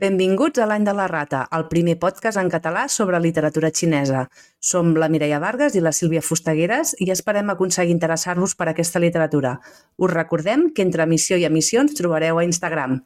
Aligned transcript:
Benvinguts 0.00 0.56
a 0.56 0.64
l'Any 0.64 0.86
de 0.86 0.92
la 0.96 1.04
Rata, 1.10 1.42
el 1.52 1.66
primer 1.68 1.98
podcast 2.00 2.38
en 2.40 2.48
català 2.48 2.86
sobre 2.88 3.18
literatura 3.20 3.68
xinesa. 3.68 4.22
Som 4.56 4.94
la 4.96 5.10
Mireia 5.12 5.36
Vargas 5.42 5.74
i 5.76 5.82
la 5.84 5.92
Sílvia 5.92 6.22
Fustagueres 6.24 6.94
i 7.04 7.10
esperem 7.12 7.50
aconseguir 7.52 7.92
interessar-vos 7.92 8.54
per 8.56 8.70
aquesta 8.70 9.02
literatura. 9.02 9.58
Us 10.00 10.14
recordem 10.14 10.70
que 10.72 10.86
entre 10.86 11.04
emissió 11.04 11.36
i 11.36 11.44
emissió 11.44 11.82
ens 11.84 11.98
trobareu 11.98 12.40
a 12.40 12.44
Instagram. 12.48 13.02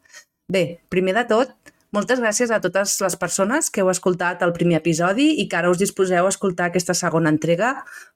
Bé, 0.47 0.63
primer 0.95 1.17
de 1.17 1.25
tot, 1.33 1.57
moltes 1.91 2.23
gràcies 2.23 2.53
a 2.55 2.61
totes 2.63 2.95
les 3.03 3.19
persones 3.19 3.73
que 3.75 3.83
heu 3.83 3.91
escoltat 3.91 4.45
el 4.47 4.55
primer 4.55 4.79
episodi 4.79 5.33
i 5.43 5.49
que 5.49 5.59
ara 5.59 5.73
us 5.75 5.81
disposeu 5.83 6.29
a 6.29 6.31
escoltar 6.31 6.69
aquesta 6.71 6.95
segona 6.95 7.33
entrega. 7.35 7.73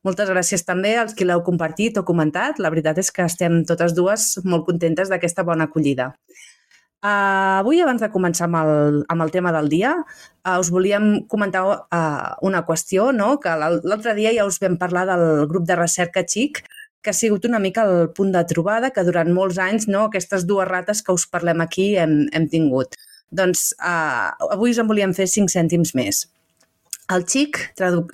Moltes 0.06 0.30
gràcies 0.30 0.62
també 0.68 0.94
als 1.02 1.18
qui 1.18 1.26
l'heu 1.26 1.42
compartit 1.42 1.98
o 1.98 2.06
comentat. 2.06 2.62
La 2.62 2.70
veritat 2.70 3.02
és 3.02 3.10
que 3.10 3.26
estem 3.26 3.64
totes 3.66 3.98
dues 3.98 4.36
molt 4.44 4.70
contentes 4.70 5.10
d'aquesta 5.10 5.42
bona 5.42 5.66
acollida. 5.66 6.12
Uh, 6.98 7.62
avui, 7.62 7.78
abans 7.78 8.02
de 8.02 8.08
començar 8.10 8.48
amb 8.48 8.58
el, 8.58 8.96
amb 9.06 9.22
el 9.22 9.30
tema 9.30 9.52
del 9.54 9.68
dia, 9.70 9.92
uh, 10.02 10.56
us 10.58 10.70
volíem 10.74 11.28
comentar 11.30 11.62
uh, 11.70 12.32
una 12.42 12.64
qüestió, 12.66 13.12
no? 13.14 13.36
que 13.38 13.52
l'altre 13.54 14.16
dia 14.16 14.32
ja 14.34 14.46
us 14.48 14.58
vam 14.58 14.74
parlar 14.80 15.04
del 15.06 15.46
grup 15.46 15.68
de 15.68 15.76
recerca 15.78 16.24
XIC, 16.26 16.58
que 16.98 17.12
ha 17.12 17.14
sigut 17.14 17.46
una 17.46 17.60
mica 17.62 17.84
el 17.86 18.10
punt 18.16 18.32
de 18.34 18.42
trobada 18.50 18.90
que 18.90 19.06
durant 19.06 19.30
molts 19.30 19.60
anys 19.62 19.86
no, 19.86 20.08
aquestes 20.08 20.42
dues 20.48 20.66
rates 20.66 21.04
que 21.06 21.14
us 21.14 21.28
parlem 21.30 21.62
aquí 21.62 21.92
hem, 22.02 22.24
hem 22.34 22.50
tingut. 22.50 22.98
Doncs 23.30 23.70
uh, 23.78 24.34
avui 24.50 24.74
us 24.74 24.82
en 24.82 24.90
volíem 24.90 25.14
fer 25.14 25.28
cinc 25.30 25.54
cèntims 25.54 25.94
més. 25.94 26.24
El 27.14 27.22
XIC 27.30 27.62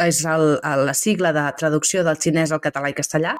és 0.05 0.21
el, 0.29 0.59
la 0.61 0.95
sigla 0.95 1.33
de 1.35 1.49
traducció 1.57 2.05
del 2.05 2.21
xinès 2.21 2.53
al 2.53 2.61
català 2.63 2.93
i 2.93 3.01
castellà 3.01 3.33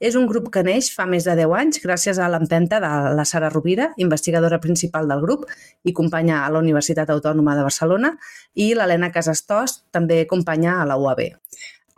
és 0.00 0.16
un 0.18 0.26
grup 0.26 0.50
que 0.52 0.64
neix 0.66 0.90
fa 0.94 1.06
més 1.06 1.24
de 1.28 1.36
10 1.38 1.54
anys 1.58 1.80
gràcies 1.84 2.18
a 2.18 2.28
l'empenta 2.32 2.80
de 2.82 2.90
la 3.14 3.24
Sara 3.24 3.50
Rovira, 3.52 3.92
investigadora 3.96 4.60
principal 4.60 5.08
del 5.08 5.22
grup 5.22 5.46
i 5.84 5.92
companya 5.92 6.42
a 6.44 6.50
la 6.50 6.60
Universitat 6.64 7.10
Autònoma 7.14 7.56
de 7.56 7.64
Barcelona, 7.66 8.14
i 8.54 8.72
l'Helena 8.74 9.12
Casastós, 9.14 9.82
també 9.94 10.24
companya 10.30 10.80
a 10.80 10.86
la 10.88 10.98
UAB. 11.00 11.26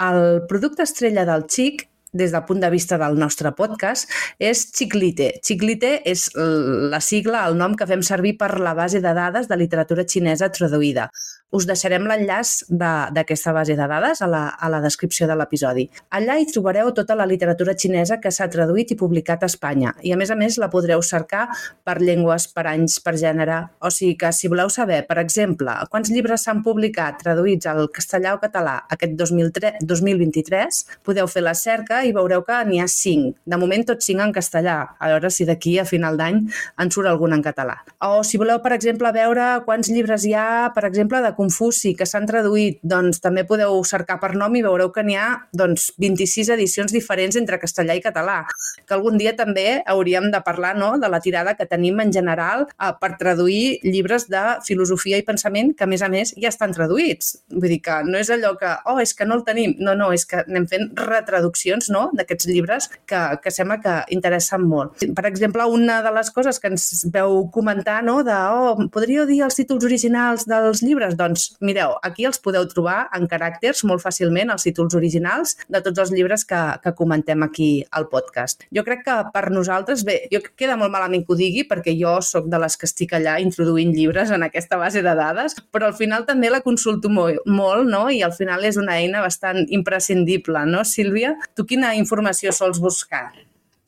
El 0.06 0.22
producte 0.48 0.84
estrella 0.84 1.24
del 1.24 1.47
XIC 1.48 1.86
des 2.17 2.33
del 2.33 2.44
punt 2.48 2.61
de 2.61 2.70
vista 2.70 2.97
del 2.98 3.19
nostre 3.19 3.52
podcast, 3.52 4.08
és 4.39 4.64
Chiclite. 4.72 5.34
Chiclite 5.44 6.00
és 6.08 6.30
la 6.34 7.00
sigla, 7.05 7.44
el 7.47 7.58
nom 7.58 7.77
que 7.77 7.86
fem 7.89 8.02
servir 8.06 8.36
per 8.41 8.56
la 8.61 8.74
base 8.74 9.02
de 9.05 9.12
dades 9.14 9.50
de 9.50 9.58
literatura 9.61 10.06
xinesa 10.08 10.48
traduïda. 10.48 11.11
Us 11.57 11.65
deixarem 11.65 12.05
l'enllaç 12.05 12.67
d'aquesta 12.69 13.53
base 13.57 13.77
de 13.79 13.85
dades 13.89 14.21
a 14.21 14.27
la, 14.29 14.43
a 14.61 14.69
la 14.69 14.83
descripció 14.85 15.25
de 15.29 15.37
l'episodi. 15.39 15.87
Allà 16.13 16.35
hi 16.37 16.45
trobareu 16.51 16.91
tota 16.93 17.15
la 17.17 17.25
literatura 17.29 17.73
xinesa 17.73 18.19
que 18.21 18.33
s'ha 18.35 18.48
traduït 18.53 18.91
i 18.93 18.97
publicat 19.01 19.47
a 19.47 19.48
Espanya 19.48 19.95
i, 20.03 20.13
a 20.13 20.19
més 20.21 20.29
a 20.29 20.37
més, 20.37 20.59
la 20.61 20.69
podreu 20.69 21.01
cercar 21.07 21.47
per 21.87 21.95
llengües, 22.03 22.48
per 22.53 22.67
anys, 22.69 22.98
per 23.01 23.15
gènere. 23.17 23.63
O 23.81 23.89
sigui 23.95 24.19
que, 24.21 24.33
si 24.37 24.51
voleu 24.53 24.69
saber, 24.73 24.98
per 25.09 25.17
exemple, 25.23 25.79
quants 25.93 26.11
llibres 26.13 26.45
s'han 26.45 26.61
publicat 26.67 27.23
traduïts 27.23 27.70
al 27.73 27.89
castellà 27.95 28.35
o 28.37 28.43
català 28.43 28.77
aquest 28.93 29.17
2003, 29.17 29.81
2023, 29.89 30.83
podeu 31.09 31.31
fer 31.31 31.45
la 31.47 31.57
cerca 31.57 32.03
i 32.05 32.13
veureu 32.17 32.45
que 32.45 32.61
n'hi 32.69 32.83
ha 32.85 32.91
cinc. 32.91 33.41
De 33.48 33.57
moment, 33.57 33.87
tots 33.95 34.11
cinc 34.11 34.27
en 34.27 34.37
castellà. 34.37 34.77
A 35.01 35.13
veure 35.15 35.33
si 35.33 35.48
d'aquí 35.48 35.79
a 35.81 35.89
final 35.89 36.20
d'any 36.20 36.43
en 36.83 36.93
surt 36.93 37.09
algun 37.09 37.33
en 37.39 37.47
català. 37.48 37.79
O 38.05 38.20
si 38.27 38.36
voleu, 38.36 38.61
per 38.61 38.77
exemple, 38.77 39.14
veure 39.17 39.48
quants 39.64 39.89
llibres 39.89 40.29
hi 40.29 40.36
ha, 40.36 40.47
per 40.77 40.85
exemple, 40.91 41.25
de 41.25 41.33
Confuci, 41.46 41.95
que 41.95 42.07
s'han 42.08 42.27
traduït, 42.27 42.80
doncs 42.83 43.20
també 43.23 43.45
podeu 43.46 43.79
cercar 43.86 44.18
per 44.23 44.33
nom 44.34 44.55
i 44.58 44.64
veureu 44.64 44.90
que 44.95 45.05
n'hi 45.07 45.14
ha 45.18 45.29
doncs, 45.55 45.92
26 46.02 46.51
edicions 46.57 46.92
diferents 46.95 47.39
entre 47.39 47.61
castellà 47.62 47.95
i 47.95 48.02
català, 48.02 48.40
que 48.86 48.95
algun 48.96 49.18
dia 49.20 49.36
també 49.39 49.83
hauríem 49.86 50.30
de 50.33 50.40
parlar 50.42 50.74
no, 50.79 50.96
de 50.98 51.11
la 51.12 51.20
tirada 51.23 51.55
que 51.55 51.68
tenim 51.70 52.01
en 52.02 52.11
general 52.14 52.67
eh, 52.67 52.90
per 53.01 53.12
traduir 53.20 53.79
llibres 53.85 54.27
de 54.33 54.42
filosofia 54.67 55.20
i 55.20 55.27
pensament 55.27 55.73
que, 55.77 55.86
a 55.86 55.90
més 55.90 56.02
a 56.02 56.11
més, 56.11 56.35
ja 56.40 56.51
estan 56.51 56.74
traduïts. 56.74 57.36
Vull 57.55 57.77
dir 57.77 57.80
que 57.85 58.01
no 58.08 58.18
és 58.18 58.30
allò 58.35 58.56
que, 58.58 58.73
oh, 58.90 58.98
és 59.02 59.14
que 59.14 59.29
no 59.29 59.39
el 59.39 59.45
tenim. 59.46 59.77
No, 59.79 59.95
no, 59.98 60.11
és 60.17 60.27
que 60.27 60.42
anem 60.42 60.67
fent 60.70 60.90
retraduccions 60.98 61.90
no, 61.95 62.08
d'aquests 62.17 62.51
llibres 62.51 62.90
que, 63.06 63.23
que 63.42 63.55
sembla 63.55 63.79
que 63.85 63.96
interessen 64.17 64.67
molt. 64.67 65.06
Per 65.14 65.27
exemple, 65.29 65.67
una 65.70 66.01
de 66.02 66.14
les 66.17 66.33
coses 66.35 66.58
que 66.62 66.73
ens 66.73 67.06
veu 67.14 67.45
comentar, 67.55 68.01
no, 68.06 68.18
de, 68.27 68.35
oh, 68.35 68.89
podríeu 68.92 69.27
dir 69.29 69.45
els 69.46 69.58
títols 69.58 69.86
originals 69.86 70.46
dels 70.51 70.83
llibres? 70.83 71.14
Doncs 71.18 71.26
doncs 71.27 71.48
mireu, 71.61 71.97
aquí 72.07 72.27
els 72.29 72.39
podeu 72.42 72.67
trobar 72.70 73.07
en 73.17 73.27
caràcters 73.31 73.83
molt 73.89 74.05
fàcilment, 74.05 74.53
els 74.55 74.67
títols 74.67 74.97
originals 74.98 75.57
de 75.69 75.83
tots 75.85 76.05
els 76.05 76.13
llibres 76.14 76.47
que, 76.48 76.61
que 76.83 76.95
comentem 76.98 77.42
aquí 77.47 77.70
al 77.91 78.09
podcast. 78.13 78.67
Jo 78.75 78.85
crec 78.87 79.05
que 79.07 79.17
per 79.35 79.47
nosaltres, 79.55 80.05
bé, 80.07 80.20
jo 80.33 80.42
queda 80.55 80.79
molt 80.79 80.95
malament 80.95 81.27
que 81.27 81.35
ho 81.35 81.39
digui 81.39 81.67
perquè 81.69 81.97
jo 81.98 82.17
sóc 82.25 82.51
de 82.53 82.61
les 82.63 82.79
que 82.79 82.89
estic 82.89 83.17
allà 83.17 83.39
introduint 83.42 83.92
llibres 83.97 84.33
en 84.35 84.47
aquesta 84.47 84.79
base 84.81 85.03
de 85.03 85.17
dades, 85.19 85.59
però 85.75 85.91
al 85.91 85.98
final 85.98 86.27
també 86.29 86.53
la 86.53 86.63
consulto 86.65 87.11
molt, 87.13 87.42
molt 87.47 87.89
no? 87.91 88.07
i 88.11 88.23
al 88.23 88.35
final 88.36 88.65
és 88.69 88.79
una 88.81 88.98
eina 89.01 89.25
bastant 89.25 89.65
imprescindible, 89.69 90.67
no, 90.70 90.85
Sílvia? 90.86 91.36
Tu 91.57 91.67
quina 91.67 91.95
informació 91.98 92.55
sols 92.55 92.81
buscar? 92.83 93.29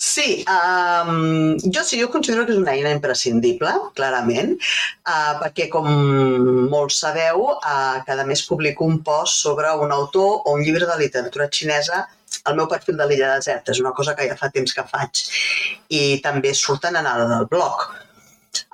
Sí, 0.01 0.45
um, 0.47 1.57
jo 1.75 1.83
sí, 1.83 1.99
jo 2.01 2.07
considero 2.09 2.45
que 2.47 2.53
és 2.55 2.59
una 2.61 2.71
eina 2.77 2.93
imprescindible, 2.95 3.73
clarament, 3.99 4.53
uh, 5.11 5.33
perquè, 5.41 5.67
com 5.73 5.89
molts 6.71 7.01
sabeu, 7.03 7.49
uh, 7.57 7.97
cada 8.07 8.27
mes 8.29 8.45
publico 8.47 8.87
un 8.87 9.01
post 9.03 9.43
sobre 9.43 9.73
un 9.83 9.91
autor 9.91 10.45
o 10.45 10.53
un 10.55 10.63
llibre 10.63 10.87
de 10.87 10.99
literatura 11.01 11.49
xinesa 11.51 12.05
al 12.45 12.55
meu 12.61 12.69
perfil 12.71 12.95
de 13.01 13.09
l'Illa 13.11 13.33
Deserta. 13.35 13.75
És 13.75 13.81
una 13.83 13.91
cosa 13.97 14.15
que 14.15 14.29
ja 14.29 14.37
fa 14.39 14.53
temps 14.55 14.77
que 14.77 14.85
faig. 14.87 15.25
I 15.91 16.03
també 16.23 16.53
surten 16.55 16.95
en 17.01 17.09
el, 17.11 17.25
el 17.41 17.49
blog. 17.51 17.89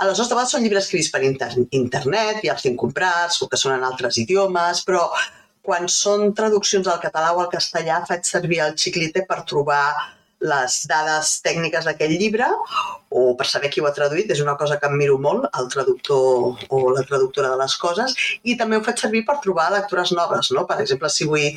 Aleshores, 0.05 0.29
de 0.29 0.37
vegades 0.37 0.53
són 0.53 0.67
llibres 0.67 0.85
escrits 0.85 1.09
per 1.15 1.23
inter 1.25 1.49
internet, 1.79 2.43
ja 2.45 2.53
els 2.53 2.67
tinc 2.67 2.77
comprats, 2.81 3.41
o 3.41 3.49
que 3.49 3.61
són 3.61 3.79
en 3.79 3.87
altres 3.89 4.21
idiomes, 4.21 4.85
però 4.85 5.07
quan 5.65 5.89
són 5.89 6.35
traduccions 6.37 6.93
al 6.93 7.01
català 7.01 7.33
o 7.33 7.41
al 7.41 7.51
castellà 7.53 8.03
faig 8.05 8.29
servir 8.29 8.61
el 8.67 8.77
xiclite 8.77 9.25
per 9.25 9.41
trobar 9.49 9.87
les 10.45 10.79
dades 10.91 11.31
tècniques 11.45 11.87
d'aquest 11.89 12.13
llibre 12.21 12.49
o 13.15 13.23
per 13.39 13.47
saber 13.49 13.71
qui 13.73 13.83
ho 13.83 13.89
ha 13.89 13.95
traduït, 13.97 14.31
és 14.35 14.43
una 14.45 14.57
cosa 14.61 14.79
que 14.81 14.91
em 14.91 14.97
miro 15.01 15.17
molt, 15.23 15.47
el 15.61 15.71
traductor 15.73 16.67
o 16.69 16.83
la 16.97 17.05
traductora 17.09 17.53
de 17.55 17.61
les 17.63 17.77
coses, 17.81 18.17
i 18.43 18.57
també 18.61 18.77
ho 18.77 18.85
faig 18.85 19.01
servir 19.01 19.25
per 19.29 19.41
trobar 19.45 19.71
lectures 19.73 20.13
noves, 20.19 20.51
no? 20.57 20.67
Per 20.69 20.81
exemple, 20.83 21.11
si 21.13 21.29
vull 21.31 21.49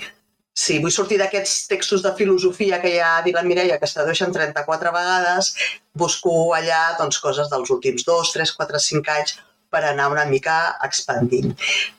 si 0.58 0.80
vull 0.82 0.94
sortir 0.94 1.20
d'aquests 1.22 1.68
textos 1.70 2.02
de 2.02 2.12
filosofia 2.18 2.80
que 2.82 2.90
ja 2.96 3.12
ha 3.18 3.26
dit 3.26 3.36
la 3.36 3.44
Mireia, 3.46 3.76
que 3.78 3.86
es 3.86 3.94
tradueixen 3.94 4.32
34 4.34 4.94
vegades, 4.96 5.52
busco 5.94 6.34
allà 6.58 6.80
doncs, 6.98 7.20
coses 7.22 7.52
dels 7.52 7.70
últims 7.76 8.08
2, 8.08 8.32
3, 8.34 8.54
4, 8.58 8.82
5 8.88 9.14
anys 9.18 9.36
per 9.70 9.84
anar 9.86 10.10
una 10.14 10.26
mica 10.30 10.58
expandint. 10.88 11.54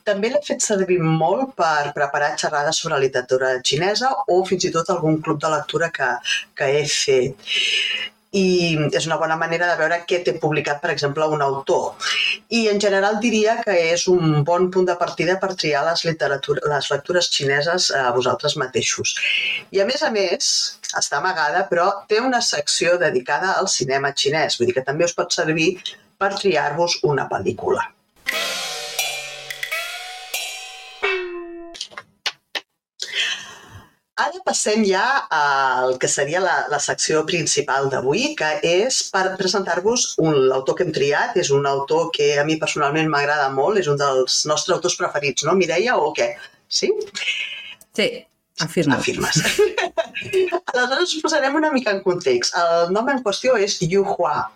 També 0.07 0.31
l'he 0.33 0.41
fet 0.45 0.63
servir 0.65 0.99
molt 1.03 1.55
per 1.59 1.93
preparar 1.97 2.35
xerrades 2.43 2.81
sobre 2.83 3.01
literatura 3.01 3.55
xinesa 3.71 4.13
o 4.27 4.43
fins 4.45 4.65
i 4.65 4.73
tot 4.75 4.89
algun 4.93 5.19
club 5.25 5.41
de 5.41 5.51
lectura 5.55 5.91
que, 5.93 6.13
que 6.57 6.71
he 6.79 6.85
fet 6.93 7.51
i 8.31 8.77
és 8.93 9.07
una 9.07 9.17
bona 9.17 9.35
manera 9.41 9.67
de 9.71 9.77
veure 9.79 10.03
què 10.09 10.19
té 10.25 10.35
publicat, 10.41 10.81
per 10.81 10.91
exemple, 10.93 11.25
un 11.33 11.41
autor. 11.41 12.09
I 12.53 12.67
en 12.69 12.81
general 12.81 13.17
diria 13.23 13.55
que 13.63 13.73
és 13.93 14.05
un 14.11 14.43
bon 14.45 14.69
punt 14.73 14.85
de 14.85 14.95
partida 14.99 15.39
per 15.41 15.55
triar 15.55 15.81
les, 15.87 16.05
les 16.05 16.91
lectures 16.91 17.31
xineses 17.33 17.89
a 17.97 18.09
vosaltres 18.13 18.57
mateixos. 18.61 19.15
I 19.73 19.81
a 19.81 19.87
més 19.89 20.03
a 20.05 20.11
més, 20.13 20.51
està 20.97 21.17
amagada, 21.17 21.65
però 21.71 21.89
té 22.09 22.21
una 22.21 22.41
secció 22.41 22.97
dedicada 23.01 23.55
al 23.57 23.67
cinema 23.67 24.13
xinès, 24.13 24.59
vull 24.59 24.69
dir 24.69 24.77
que 24.77 24.85
també 24.85 25.09
us 25.09 25.17
pot 25.17 25.33
servir 25.33 25.71
per 26.19 26.35
triar-vos 26.35 26.99
una 27.07 27.29
pel·lícula. 27.31 27.85
Ara 34.19 34.41
passem 34.43 34.81
ja 34.83 35.03
al 35.31 35.93
que 36.01 36.09
seria 36.11 36.41
la, 36.43 36.55
la 36.67 36.79
secció 36.83 37.21
principal 37.27 37.87
d'avui, 37.93 38.33
que 38.35 38.49
és 38.67 38.97
per 39.13 39.37
presentar-vos 39.39 40.09
l'autor 40.19 40.75
que 40.75 40.83
hem 40.83 40.91
triat. 40.97 41.37
És 41.39 41.53
un 41.55 41.63
autor 41.69 42.09
que 42.17 42.33
a 42.41 42.43
mi 42.43 42.57
personalment 42.59 43.07
m'agrada 43.13 43.47
molt, 43.55 43.79
és 43.79 43.87
un 43.87 43.95
dels 44.01 44.41
nostres 44.51 44.75
autors 44.75 44.99
preferits, 44.99 45.47
no, 45.47 45.55
Mireia, 45.55 45.95
o 45.95 46.11
què? 46.17 46.33
Sí? 46.67 46.91
Sí, 47.95 48.09
afirmo. 48.59 48.99
Afirmes. 48.99 49.39
Aleshores 50.75 51.15
us 51.15 51.23
posarem 51.23 51.55
una 51.55 51.71
mica 51.71 51.95
en 51.95 52.03
context. 52.03 52.59
El 52.59 52.91
nom 52.91 53.07
en 53.15 53.23
qüestió 53.23 53.55
és 53.55 53.79
Yu 53.79 54.03
Hua. 54.03 54.49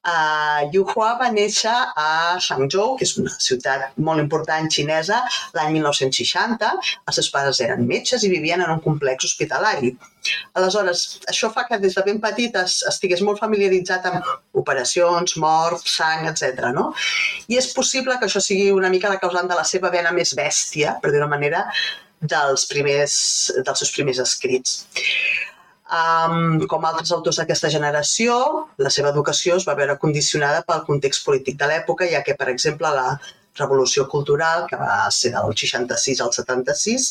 Uh, 0.00 0.64
Yu 0.72 0.80
Hua 0.88 1.10
va 1.20 1.26
néixer 1.28 1.72
a 1.72 2.38
Hangzhou, 2.40 2.94
que 2.96 3.04
és 3.04 3.12
una 3.20 3.34
ciutat 3.36 3.98
molt 4.00 4.22
important 4.22 4.70
xinesa, 4.72 5.18
l'any 5.56 5.74
1960. 5.76 6.70
Els 7.04 7.18
seus 7.20 7.28
pares 7.34 7.60
eren 7.60 7.84
metges 7.88 8.24
i 8.24 8.30
vivien 8.32 8.64
en 8.64 8.72
un 8.72 8.80
complex 8.86 9.28
hospitalari. 9.28 9.92
Aleshores, 10.56 11.04
això 11.32 11.50
fa 11.52 11.66
que 11.68 11.78
des 11.82 11.98
de 11.98 12.04
ben 12.06 12.20
petit 12.22 12.56
es, 12.62 12.78
estigués 12.88 13.20
molt 13.28 13.44
familiaritzat 13.44 14.08
amb 14.08 14.32
operacions, 14.62 15.36
mort, 15.44 15.84
sang, 15.84 16.24
etc. 16.32 16.70
No? 16.76 16.90
I 17.52 17.60
és 17.60 17.68
possible 17.76 18.16
que 18.16 18.28
això 18.30 18.40
sigui 18.44 18.70
una 18.72 18.92
mica 18.92 19.12
la 19.12 19.20
causant 19.20 19.52
de 19.52 19.58
la 19.58 19.68
seva 19.68 19.92
vena 19.92 20.16
més 20.16 20.32
bèstia, 20.38 20.96
per 21.02 21.12
dir 21.12 21.20
una 21.20 21.34
manera, 21.34 21.66
dels, 22.20 22.64
primers, 22.72 23.14
dels 23.60 23.84
seus 23.84 23.92
primers 23.96 24.20
escrits. 24.24 24.80
Um, 25.90 26.60
com 26.70 26.84
altres 26.86 27.10
autors 27.10 27.40
d'aquesta 27.40 27.68
generació, 27.72 28.34
la 28.78 28.92
seva 28.94 29.10
educació 29.10 29.56
es 29.58 29.64
va 29.66 29.74
veure 29.78 29.96
condicionada 29.98 30.62
pel 30.66 30.84
context 30.86 31.24
polític 31.26 31.56
de 31.58 31.66
l'època, 31.66 32.06
ja 32.12 32.20
que, 32.26 32.36
per 32.38 32.46
exemple, 32.52 32.92
la 32.94 33.16
revolució 33.58 34.06
cultural, 34.08 34.68
que 34.70 34.78
va 34.78 35.08
ser 35.10 35.32
del 35.34 35.56
66 35.62 36.20
al 36.22 36.30
76, 36.36 37.08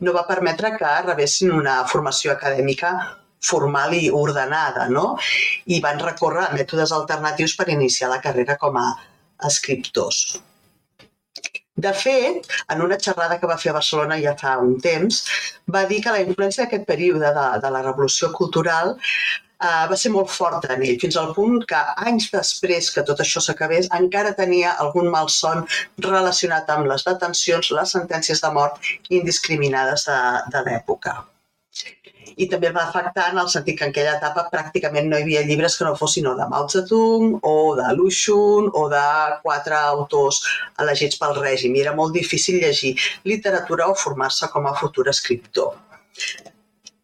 no 0.00 0.14
va 0.16 0.24
permetre 0.28 0.72
que 0.78 0.94
rebessin 1.04 1.52
una 1.52 1.82
formació 1.92 2.32
acadèmica 2.32 2.94
formal 3.42 3.92
i 3.98 4.08
ordenada, 4.14 4.86
no? 4.88 5.18
I 5.66 5.82
van 5.84 6.00
recórrer 6.00 6.46
a 6.46 6.54
mètodes 6.56 6.94
alternatius 6.96 7.56
per 7.58 7.68
iniciar 7.74 8.10
la 8.14 8.22
carrera 8.24 8.56
com 8.56 8.78
a 8.80 8.86
escriptors. 9.50 10.24
De 11.74 11.92
fet, 11.96 12.48
en 12.68 12.82
una 12.84 12.98
xerrada 13.00 13.38
que 13.40 13.48
va 13.48 13.56
fer 13.60 13.70
a 13.70 13.78
Barcelona 13.78 14.18
ja 14.20 14.34
fa 14.40 14.58
un 14.60 14.74
temps, 14.86 15.22
va 15.76 15.86
dir 15.88 16.02
que 16.04 16.12
la 16.12 16.20
influència 16.20 16.64
d'aquest 16.66 16.84
període 16.90 17.32
de, 17.38 17.46
de 17.64 17.70
la 17.72 17.80
revolució 17.86 18.28
cultural 18.36 18.92
uh, 18.92 19.88
va 19.88 19.96
ser 19.96 20.12
molt 20.12 20.28
forta 20.28 20.74
en 20.76 20.84
ell, 20.84 21.00
fins 21.00 21.16
al 21.16 21.32
punt 21.38 21.64
que 21.72 21.80
anys 22.10 22.28
després 22.36 22.92
que 22.92 23.06
tot 23.08 23.24
això 23.24 23.40
s'acabés 23.40 23.88
encara 24.02 24.36
tenia 24.44 24.76
algun 24.84 25.08
malson 25.16 25.64
relacionat 26.10 26.68
amb 26.76 26.92
les 26.92 27.08
detencions, 27.08 27.72
les 27.80 27.98
sentències 27.98 28.44
de 28.44 28.52
mort 28.60 28.94
indiscriminades 29.08 30.10
de, 30.12 30.22
de 30.52 30.66
l'època 30.68 31.22
i 32.36 32.48
també 32.52 32.70
va 32.74 32.84
afectar 32.88 33.28
en 33.32 33.40
el 33.42 33.48
sentit 33.52 33.78
que 33.78 33.88
en 33.88 33.94
aquella 33.94 34.14
etapa 34.18 34.46
pràcticament 34.52 35.10
no 35.10 35.18
hi 35.18 35.26
havia 35.26 35.42
llibres 35.48 35.76
que 35.78 35.88
no 35.88 35.96
fossin 35.98 36.28
o 36.30 36.36
de 36.38 36.46
Mao 36.52 36.68
Zedong 36.74 37.40
o 37.48 37.56
de 37.78 37.88
Lu 37.96 38.08
Xun 38.20 38.70
o 38.72 38.86
de 38.92 39.04
quatre 39.42 39.76
autors 39.78 40.42
elegits 40.84 41.20
pel 41.20 41.36
règim. 41.40 41.76
I 41.76 41.84
era 41.86 41.96
molt 41.98 42.16
difícil 42.16 42.60
llegir 42.62 42.94
literatura 43.28 43.90
o 43.90 43.98
formar-se 44.06 44.48
com 44.54 44.66
a 44.66 44.74
futur 44.78 45.08
escriptor. 45.12 45.76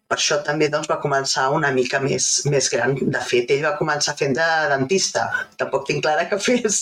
Per 0.09 0.17
això 0.17 0.39
també 0.45 0.71
doncs, 0.73 0.89
va 0.89 0.97
començar 1.03 1.51
una 1.53 1.69
mica 1.77 1.99
més, 2.01 2.27
més 2.49 2.71
gran. 2.73 2.95
De 2.97 3.21
fet, 3.31 3.51
ell 3.53 3.67
va 3.67 3.75
començar 3.77 4.15
fent 4.17 4.33
de 4.39 4.47
dentista. 4.71 5.27
Tampoc 5.61 5.85
tinc 5.91 6.01
clara 6.07 6.25
que 6.31 6.39
fes 6.41 6.79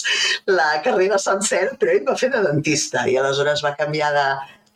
la 0.47 0.69
carrera 0.85 1.19
sencera, 1.19 1.75
però 1.81 1.97
ell 1.97 2.07
va 2.07 2.15
fer 2.21 2.31
de 2.35 2.45
dentista 2.45 3.03
i 3.11 3.17
aleshores 3.19 3.65
va 3.67 3.75
canviar 3.81 4.13
de, 4.15 4.29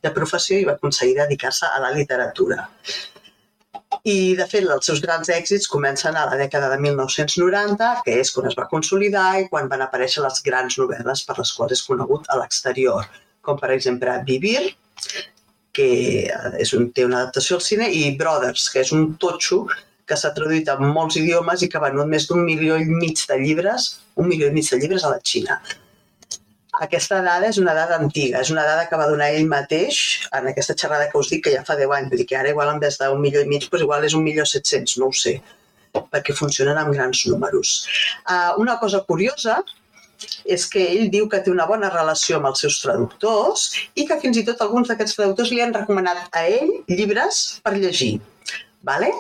de 0.03 0.13
professió 0.19 0.59
i 0.59 0.67
va 0.67 0.75
aconseguir 0.75 1.15
dedicar-se 1.21 1.71
a 1.71 1.79
la 1.85 1.95
literatura. 1.95 2.67
I, 4.05 4.35
de 4.37 4.47
fet, 4.49 4.65
els 4.65 4.87
seus 4.89 5.01
grans 5.05 5.29
èxits 5.29 5.69
comencen 5.69 6.17
a 6.17 6.25
la 6.31 6.37
dècada 6.41 6.71
de 6.73 6.79
1990, 6.81 7.91
que 8.07 8.15
és 8.23 8.31
quan 8.33 8.49
es 8.49 8.57
va 8.57 8.69
consolidar 8.71 9.29
i 9.43 9.49
quan 9.51 9.69
van 9.69 9.85
aparèixer 9.85 10.25
les 10.25 10.41
grans 10.47 10.79
novel·les 10.81 11.25
per 11.29 11.37
les 11.39 11.53
quals 11.57 11.77
és 11.77 11.85
conegut 11.85 12.25
a 12.29 12.39
l'exterior, 12.41 13.05
com 13.45 13.61
per 13.61 13.73
exemple 13.77 14.17
Vivir, 14.25 14.71
que 15.77 15.91
és 16.59 16.73
un, 16.77 16.89
té 16.97 17.05
una 17.05 17.21
adaptació 17.23 17.59
al 17.59 17.67
cine, 17.67 17.91
i 17.93 18.17
Brothers, 18.17 18.71
que 18.73 18.81
és 18.81 18.93
un 18.97 19.15
totxo 19.21 19.67
que 20.09 20.17
s'ha 20.19 20.33
traduït 20.35 20.69
en 20.73 20.89
molts 20.97 21.21
idiomes 21.21 21.63
i 21.63 21.69
que 21.71 21.79
ha 21.79 21.85
venut 21.85 22.09
més 22.11 22.27
d'un 22.27 22.43
milió 22.47 22.81
i 22.81 22.89
mig 22.89 23.21
de 23.29 23.39
llibres, 23.45 23.93
un 24.17 24.33
milió 24.33 24.49
i 24.49 24.57
mig 24.57 24.67
de 24.73 24.81
llibres 24.81 25.05
a 25.05 25.13
la 25.13 25.21
Xina. 25.23 25.61
Aquesta 26.81 27.19
dada 27.21 27.49
és 27.53 27.59
una 27.61 27.75
dada 27.77 27.99
antiga, 28.01 28.41
és 28.41 28.51
una 28.55 28.63
dada 28.65 28.87
que 28.89 28.97
va 28.97 29.09
donar 29.11 29.27
ell 29.35 29.49
mateix 29.49 29.99
en 30.37 30.47
aquesta 30.49 30.77
xerrada 30.83 31.11
que 31.11 31.19
us 31.21 31.29
dic 31.29 31.43
que 31.45 31.53
ja 31.53 31.65
fa 31.67 31.77
10 31.77 31.93
anys, 31.97 32.13
vull 32.13 32.21
dir 32.23 32.27
que 32.31 32.39
ara 32.39 32.53
igual 32.55 32.71
en 32.73 32.79
vez 32.81 32.97
d'un 33.01 33.21
milió 33.21 33.43
i 33.45 33.49
mig, 33.51 33.67
doncs 33.69 33.85
igual 33.85 34.07
és 34.09 34.15
un 34.17 34.25
milió 34.25 34.47
700, 34.49 34.95
no 35.03 35.11
ho 35.11 35.17
sé, 35.23 35.35
perquè 36.15 36.33
funcionen 36.39 36.81
amb 36.81 36.95
grans 36.97 37.27
números. 37.29 37.75
Uh, 38.25 38.57
una 38.63 38.79
cosa 38.81 39.03
curiosa 39.05 39.59
és 40.57 40.65
que 40.73 40.81
ell 40.95 41.11
diu 41.13 41.29
que 41.33 41.41
té 41.45 41.53
una 41.53 41.67
bona 41.69 41.91
relació 41.93 42.39
amb 42.39 42.49
els 42.49 42.63
seus 42.65 42.79
traductors 42.81 43.67
i 44.01 44.07
que 44.09 44.17
fins 44.23 44.41
i 44.41 44.45
tot 44.49 44.63
alguns 44.65 44.89
d'aquests 44.89 45.19
traductors 45.19 45.53
li 45.53 45.61
han 45.65 45.77
recomanat 45.77 46.33
a 46.37 46.47
ell 46.49 46.73
llibres 46.89 47.43
per 47.65 47.75
llegir. 47.77 48.15
Vale? 48.89 49.11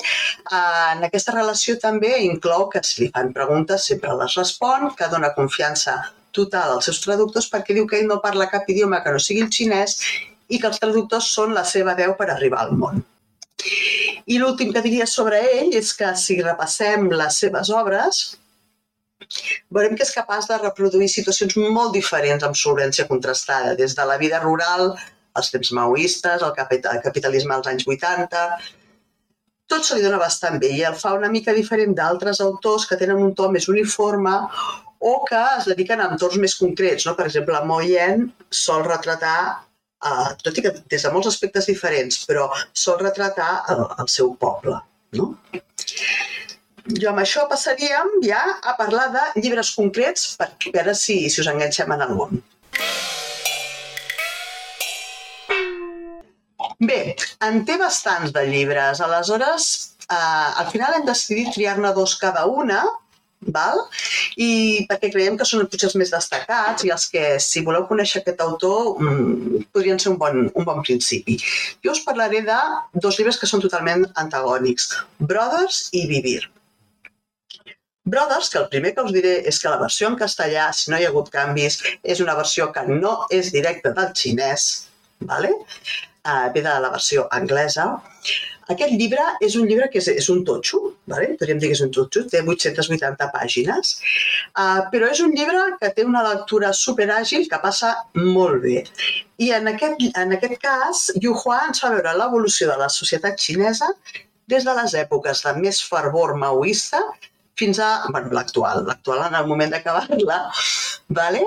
Uh, 0.48 0.96
en 0.96 1.04
aquesta 1.04 1.36
relació 1.36 1.76
també 1.82 2.14
inclou 2.24 2.70
que 2.72 2.80
si 2.80 3.02
li 3.02 3.10
fan 3.12 3.34
preguntes 3.36 3.84
sempre 3.92 4.16
les 4.16 4.38
respon, 4.40 4.88
que 4.96 5.10
dona 5.12 5.34
confiança 5.36 5.98
total 6.36 6.76
als 6.76 6.88
seus 6.88 7.00
traductors 7.04 7.48
perquè 7.52 7.76
diu 7.76 7.86
que 7.90 8.00
ell 8.00 8.10
no 8.10 8.20
parla 8.24 8.50
cap 8.50 8.68
idioma 8.72 9.02
que 9.04 9.14
no 9.14 9.22
sigui 9.22 9.44
el 9.44 9.52
xinès 9.56 9.96
i 10.48 10.58
que 10.58 10.68
els 10.70 10.80
traductors 10.82 11.30
són 11.34 11.54
la 11.54 11.64
seva 11.64 11.94
veu 11.98 12.16
per 12.18 12.30
arribar 12.30 12.64
al 12.64 12.76
món. 12.76 13.02
I 14.30 14.38
l'últim 14.40 14.72
que 14.72 14.82
diria 14.84 15.06
sobre 15.06 15.40
ell 15.60 15.74
és 15.76 15.92
que 15.96 16.10
si 16.16 16.38
repassem 16.42 17.08
les 17.12 17.38
seves 17.44 17.70
obres, 17.76 18.20
veurem 19.70 19.96
que 19.96 20.06
és 20.06 20.14
capaç 20.16 20.48
de 20.50 20.58
reproduir 20.62 21.08
situacions 21.12 21.56
molt 21.60 21.94
diferents 21.94 22.46
amb 22.46 22.58
solvència 22.58 23.06
contrastada, 23.08 23.76
des 23.78 23.94
de 23.98 24.06
la 24.08 24.18
vida 24.22 24.40
rural, 24.42 24.94
als 25.34 25.50
temps 25.54 25.72
maoistes, 25.76 26.42
el 26.42 26.54
capitalisme 27.04 27.54
als 27.54 27.68
anys 27.70 27.86
80, 27.86 28.44
tot 29.70 29.86
se 29.86 29.96
li 29.96 30.02
dona 30.02 30.18
bastant 30.18 30.58
bé 30.62 30.72
i 30.74 30.82
el 30.86 30.96
fa 30.98 31.12
una 31.14 31.30
mica 31.30 31.54
diferent 31.54 31.94
d'altres 31.94 32.40
autors 32.42 32.88
que 32.90 32.98
tenen 32.98 33.20
un 33.22 33.34
to 33.38 33.46
més 33.54 33.68
uniforme 33.70 34.32
o 35.00 35.24
que 35.24 35.40
es 35.56 35.66
dediquen 35.70 36.00
a 36.00 36.10
entorns 36.12 36.38
més 36.42 36.54
concrets. 36.60 37.06
No? 37.08 37.16
Per 37.16 37.26
exemple, 37.26 37.58
Moyen 37.66 38.28
sol 38.52 38.84
retratar, 38.86 39.64
eh, 40.04 40.28
tot 40.44 40.60
i 40.60 40.64
que 40.66 40.74
des 40.92 41.06
de 41.06 41.12
molts 41.14 41.30
aspectes 41.32 41.68
diferents, 41.72 42.22
però 42.28 42.50
sol 42.84 43.00
retratar 43.00 43.50
el, 43.74 43.84
el 44.04 44.12
seu 44.12 44.34
poble. 44.44 44.76
No? 45.16 45.32
Jo 47.00 47.10
amb 47.10 47.22
això 47.22 47.46
passaríem 47.48 48.20
ja 48.24 48.40
a 48.62 48.74
parlar 48.78 49.10
de 49.14 49.24
llibres 49.40 49.74
concrets 49.76 50.34
per 50.40 50.50
veure 50.72 50.94
si, 50.96 51.22
si 51.32 51.42
us 51.42 51.50
enganxem 51.50 51.92
en 51.96 52.04
algun. 52.06 52.42
Bé, 56.80 57.00
en 57.44 57.60
té 57.68 57.76
bastants 57.80 58.32
de 58.32 58.42
llibres, 58.48 59.02
aleshores 59.04 59.64
eh, 60.08 60.48
al 60.62 60.70
final 60.72 60.96
hem 60.96 61.04
decidit 61.08 61.52
triar-ne 61.56 61.92
dos 61.96 62.16
cada 62.20 62.46
una 62.48 62.82
val? 63.40 63.80
i 64.40 64.86
perquè 64.88 65.10
creiem 65.12 65.36
que 65.38 65.46
són 65.48 65.66
potser 65.70 65.88
els 65.88 65.96
més 66.00 66.12
destacats 66.12 66.84
i 66.86 66.92
els 66.94 67.06
que, 67.12 67.24
si 67.42 67.64
voleu 67.66 67.86
conèixer 67.88 68.20
aquest 68.20 68.40
autor, 68.44 69.00
mmm, 69.00 69.66
podrien 69.74 69.98
ser 69.98 70.12
un 70.12 70.18
bon, 70.20 70.46
un 70.54 70.68
bon 70.68 70.80
principi. 70.86 71.36
Jo 71.84 71.94
us 71.96 72.04
parlaré 72.06 72.44
de 72.46 72.60
dos 72.94 73.18
llibres 73.18 73.40
que 73.40 73.50
són 73.50 73.62
totalment 73.64 74.06
antagònics, 74.22 74.92
Brothers 75.18 75.88
i 75.92 76.06
Vivir. 76.10 76.42
Brothers, 78.10 78.48
que 78.50 78.58
el 78.58 78.68
primer 78.72 78.94
que 78.94 79.02
us 79.04 79.12
diré 79.14 79.34
és 79.46 79.58
que 79.60 79.70
la 79.70 79.78
versió 79.80 80.08
en 80.08 80.16
castellà, 80.18 80.70
si 80.74 80.90
no 80.90 80.98
hi 80.98 81.04
ha 81.04 81.10
hagut 81.12 81.28
canvis, 81.30 81.78
és 82.02 82.22
una 82.24 82.34
versió 82.38 82.70
que 82.74 82.82
no 82.88 83.12
és 83.30 83.52
directa 83.54 83.92
del 83.96 84.14
xinès, 84.16 84.70
vale? 85.20 85.52
uh, 86.24 86.48
ve 86.54 86.62
de 86.62 86.80
la 86.84 86.90
versió 86.90 87.26
anglesa, 87.30 87.86
aquest 88.70 88.92
llibre 88.94 89.24
és 89.42 89.56
un 89.58 89.66
llibre 89.66 89.88
que 89.90 89.98
és, 89.98 90.08
és 90.22 90.28
un 90.30 90.44
totxo, 90.46 90.80
vale? 91.10 91.32
podríem 91.40 91.58
dir 91.62 91.70
que 91.72 91.76
és 91.78 91.82
un 91.84 91.90
totxo, 91.94 92.22
té 92.30 92.42
880 92.44 93.30
pàgines, 93.34 93.94
uh, 94.54 94.82
però 94.92 95.10
és 95.10 95.22
un 95.24 95.34
llibre 95.34 95.64
que 95.80 95.90
té 95.96 96.06
una 96.06 96.22
lectura 96.26 96.70
superàgil 96.76 97.48
que 97.50 97.60
passa 97.62 97.94
molt 98.14 98.62
bé. 98.62 98.84
I 99.42 99.50
en 99.56 99.72
aquest, 99.72 100.04
en 100.22 100.36
aquest 100.36 100.60
cas, 100.62 101.08
Yu 101.18 101.34
Hua 101.34 101.64
ens 101.70 101.82
fa 101.82 101.90
veure 101.96 102.14
l'evolució 102.18 102.70
de 102.70 102.78
la 102.84 102.90
societat 102.92 103.40
xinesa 103.40 103.90
des 104.50 104.66
de 104.66 104.76
les 104.76 104.94
èpoques 105.02 105.42
de 105.46 105.56
més 105.58 105.82
fervor 105.86 106.36
maoista 106.38 107.02
fins 107.60 107.78
a 107.82 107.90
bueno, 108.08 108.30
l'actual, 108.32 108.84
l'actual 108.86 109.26
en 109.26 109.36
el 109.36 109.46
moment 109.50 109.72
d'acabar-la, 109.74 110.38
vale? 111.18 111.42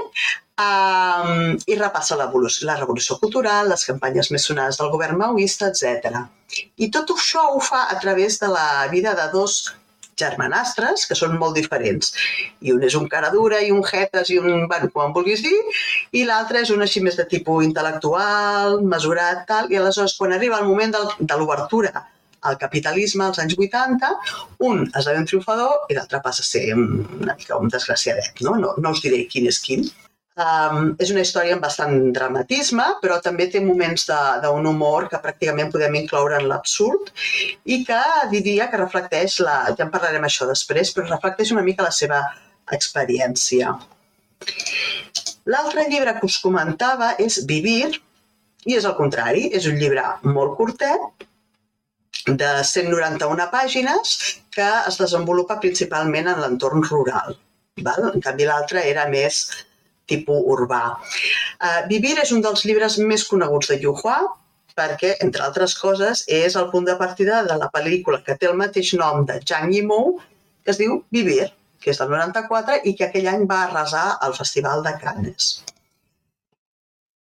Um, 0.62 1.54
i 1.66 1.78
repassa 1.78 2.18
la, 2.20 2.30
revolució 2.30 3.18
cultural, 3.22 3.70
les 3.70 3.86
campanyes 3.90 4.32
més 4.32 4.46
sonades 4.50 4.80
del 4.80 4.92
govern 4.94 5.18
maoista, 5.18 5.72
etc. 5.72 6.26
I 6.78 6.90
tot 6.94 7.16
això 7.16 7.48
ho 7.54 7.62
fa 7.64 7.88
a 7.90 8.00
través 8.02 8.40
de 8.40 8.52
la 8.52 8.88
vida 8.92 9.16
de 9.18 9.30
dos 9.34 9.74
germanastres 10.20 11.08
que 11.10 11.18
són 11.18 11.38
molt 11.42 11.58
diferents. 11.58 12.14
I 12.62 12.74
un 12.76 12.84
és 12.86 12.96
un 13.00 13.08
cara 13.10 13.32
dura 13.34 13.62
i 13.66 13.72
un 13.74 13.82
jetes 13.88 14.30
i 14.30 14.38
un, 14.38 14.68
bueno, 14.70 14.90
com 14.94 15.14
vulguis 15.16 15.42
dir, 15.42 15.58
i 16.14 16.24
l'altre 16.28 16.62
és 16.62 16.72
un 16.74 16.86
així 16.86 17.02
més 17.02 17.18
de 17.18 17.26
tipus 17.30 17.66
intel·lectual, 17.66 18.82
mesurat, 18.86 19.46
tal, 19.50 19.72
i 19.74 19.80
aleshores 19.80 20.18
quan 20.20 20.36
arriba 20.38 20.62
el 20.62 20.70
moment 20.70 20.94
del, 20.94 21.10
de 21.20 21.40
l'obertura 21.40 22.06
al 22.44 22.58
capitalisme 22.60 23.24
als 23.24 23.40
anys 23.40 23.56
80, 23.56 24.10
un 24.68 24.82
esdevé 24.84 25.22
un 25.22 25.28
triomfador 25.30 25.86
i 25.90 25.96
l'altre 25.96 26.20
passa 26.26 26.44
a 26.44 26.48
ser 26.48 26.66
una 26.76 27.36
mica 27.40 27.58
un 27.58 27.72
desgraciadet. 27.72 28.42
No? 28.44 28.58
No, 28.60 28.74
no 28.84 28.92
us 28.92 29.02
diré 29.06 29.24
quin 29.32 29.48
és 29.48 29.62
quin, 29.64 29.88
Um, 30.34 30.96
és 30.98 31.12
una 31.14 31.22
història 31.22 31.54
amb 31.54 31.62
bastant 31.62 32.08
dramatisme, 32.16 32.86
però 33.04 33.20
també 33.22 33.46
té 33.54 33.60
moments 33.62 34.08
d'un 34.42 34.66
humor 34.66 35.06
que 35.12 35.20
pràcticament 35.22 35.70
podem 35.74 35.94
incloure 36.00 36.40
en 36.40 36.48
l'absurd 36.50 37.12
i 37.70 37.84
que 37.86 38.00
diria 38.32 38.66
que 38.72 38.80
reflecteix, 38.82 39.36
la, 39.46 39.58
ja 39.78 39.86
en 39.86 39.92
parlarem 39.94 40.26
això 40.26 40.48
després, 40.50 40.90
però 40.96 41.06
reflecteix 41.06 41.52
una 41.54 41.62
mica 41.68 41.86
la 41.86 41.94
seva 41.94 42.24
experiència. 42.74 43.76
L'altre 45.54 45.84
llibre 45.92 46.16
que 46.18 46.26
us 46.26 46.40
comentava 46.42 47.12
és 47.22 47.44
Vivir, 47.46 47.92
i 48.66 48.78
és 48.80 48.88
el 48.90 48.96
contrari, 48.98 49.44
és 49.54 49.68
un 49.70 49.78
llibre 49.78 50.06
molt 50.26 50.56
curtet, 50.58 51.28
de 52.26 52.50
191 52.64 53.46
pàgines, 53.52 54.16
que 54.56 54.70
es 54.90 54.98
desenvolupa 54.98 55.60
principalment 55.62 56.32
en 56.32 56.42
l'entorn 56.42 56.82
rural. 56.90 57.38
Val? 57.86 58.10
En 58.16 58.24
canvi, 58.24 58.48
l'altre 58.50 58.82
era 58.88 59.06
més 59.12 59.44
tipus 60.10 60.46
urbà. 60.56 60.84
Uh, 61.60 61.82
Vivir 61.90 62.16
és 62.22 62.32
un 62.36 62.44
dels 62.44 62.66
llibres 62.68 63.00
més 63.00 63.26
coneguts 63.30 63.72
de 63.72 63.80
Yu 63.82 63.96
Hua, 63.96 64.20
perquè, 64.78 65.16
entre 65.26 65.44
altres 65.46 65.76
coses, 65.80 66.24
és 66.28 66.56
el 66.60 66.70
punt 66.72 66.88
de 66.88 66.96
partida 67.00 67.44
de 67.48 67.58
la 67.62 67.70
pel·lícula 67.74 68.24
que 68.26 68.38
té 68.40 68.50
el 68.50 68.58
mateix 68.60 68.94
nom 69.00 69.26
de 69.30 69.40
Zhang 69.46 69.74
Yimou, 69.74 70.18
que 70.64 70.74
es 70.74 70.80
diu 70.82 71.04
Vivir, 71.14 71.52
que 71.84 71.92
és 71.94 72.00
del 72.02 72.10
94 72.16 72.82
i 72.90 72.96
que 72.98 73.10
aquell 73.10 73.30
any 73.30 73.46
va 73.50 73.66
arrasar 73.68 74.08
al 74.26 74.36
Festival 74.40 74.84
de 74.86 74.96
Cannes. 75.04 75.54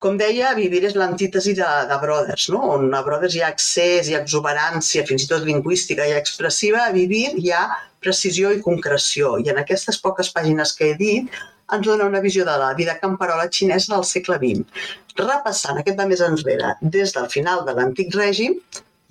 Com 0.05 0.15
deia, 0.19 0.53
Vivir 0.55 0.85
és 0.87 0.95
l'antítesi 0.95 1.57
de, 1.59 1.69
de 1.91 1.97
Brothers, 1.99 2.49
no? 2.55 2.61
on 2.77 2.93
a 2.95 3.01
Brothers 3.07 3.35
hi 3.35 3.41
ha 3.43 3.49
accés, 3.51 4.11
ha 4.13 4.21
exuberància, 4.23 5.03
fins 5.09 5.25
i 5.25 5.31
tot 5.31 5.47
lingüística 5.47 6.07
i 6.07 6.15
expressiva, 6.15 6.85
a 6.85 6.95
Vivir 6.95 7.33
hi 7.41 7.51
ha 7.51 7.65
precisió 8.05 8.53
i 8.55 8.61
concreció. 8.63 9.35
I 9.43 9.51
en 9.51 9.59
aquestes 9.65 9.99
poques 10.05 10.31
pàgines 10.37 10.77
que 10.79 10.93
he 10.93 10.99
dit 11.01 11.41
ens 11.75 11.87
dona 11.87 12.09
una 12.09 12.23
visió 12.25 12.45
de 12.49 12.57
la 12.61 12.73
vida 12.79 12.97
camperola 13.03 13.49
xinesa 13.59 13.95
del 13.95 14.07
segle 14.09 14.39
XX, 14.43 14.85
repassant 15.21 15.81
aquest 15.81 15.99
va 15.99 16.07
més 16.11 16.23
enrere, 16.25 16.75
des 16.97 17.15
del 17.17 17.29
final 17.33 17.65
de 17.67 17.75
l'antic 17.77 18.15
règim, 18.17 18.59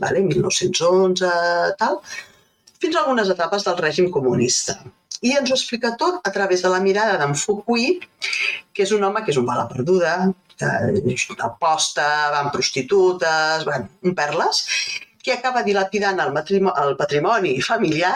vale, 0.03 0.23
1911, 0.25 1.31
tal, 1.81 1.99
fins 2.81 2.95
a 2.95 3.03
algunes 3.03 3.29
etapes 3.33 3.65
del 3.67 3.77
règim 3.81 4.09
comunista. 4.13 4.77
I 5.25 5.33
ens 5.39 5.49
ho 5.49 5.55
explica 5.57 5.95
tot 5.97 6.21
a 6.29 6.33
través 6.33 6.61
de 6.61 6.69
la 6.69 6.81
mirada 6.83 7.17
d'en 7.17 7.33
Fukui, 7.33 7.95
que 8.73 8.85
és 8.85 8.93
un 8.93 9.05
home 9.07 9.23
que 9.25 9.33
és 9.33 9.39
un 9.41 9.47
bala 9.49 9.65
perduda, 9.69 10.13
que 10.57 10.69
aposta, 11.45 12.05
va 12.33 12.43
amb 12.43 12.53
prostitutes, 12.53 13.65
van, 13.65 13.89
perles, 14.17 14.63
que 15.27 15.35
acaba 15.35 15.65
dilapidant 15.67 16.21
el, 16.23 16.31
el 16.31 16.93
patrimoni 16.99 17.57
familiar 17.59 18.15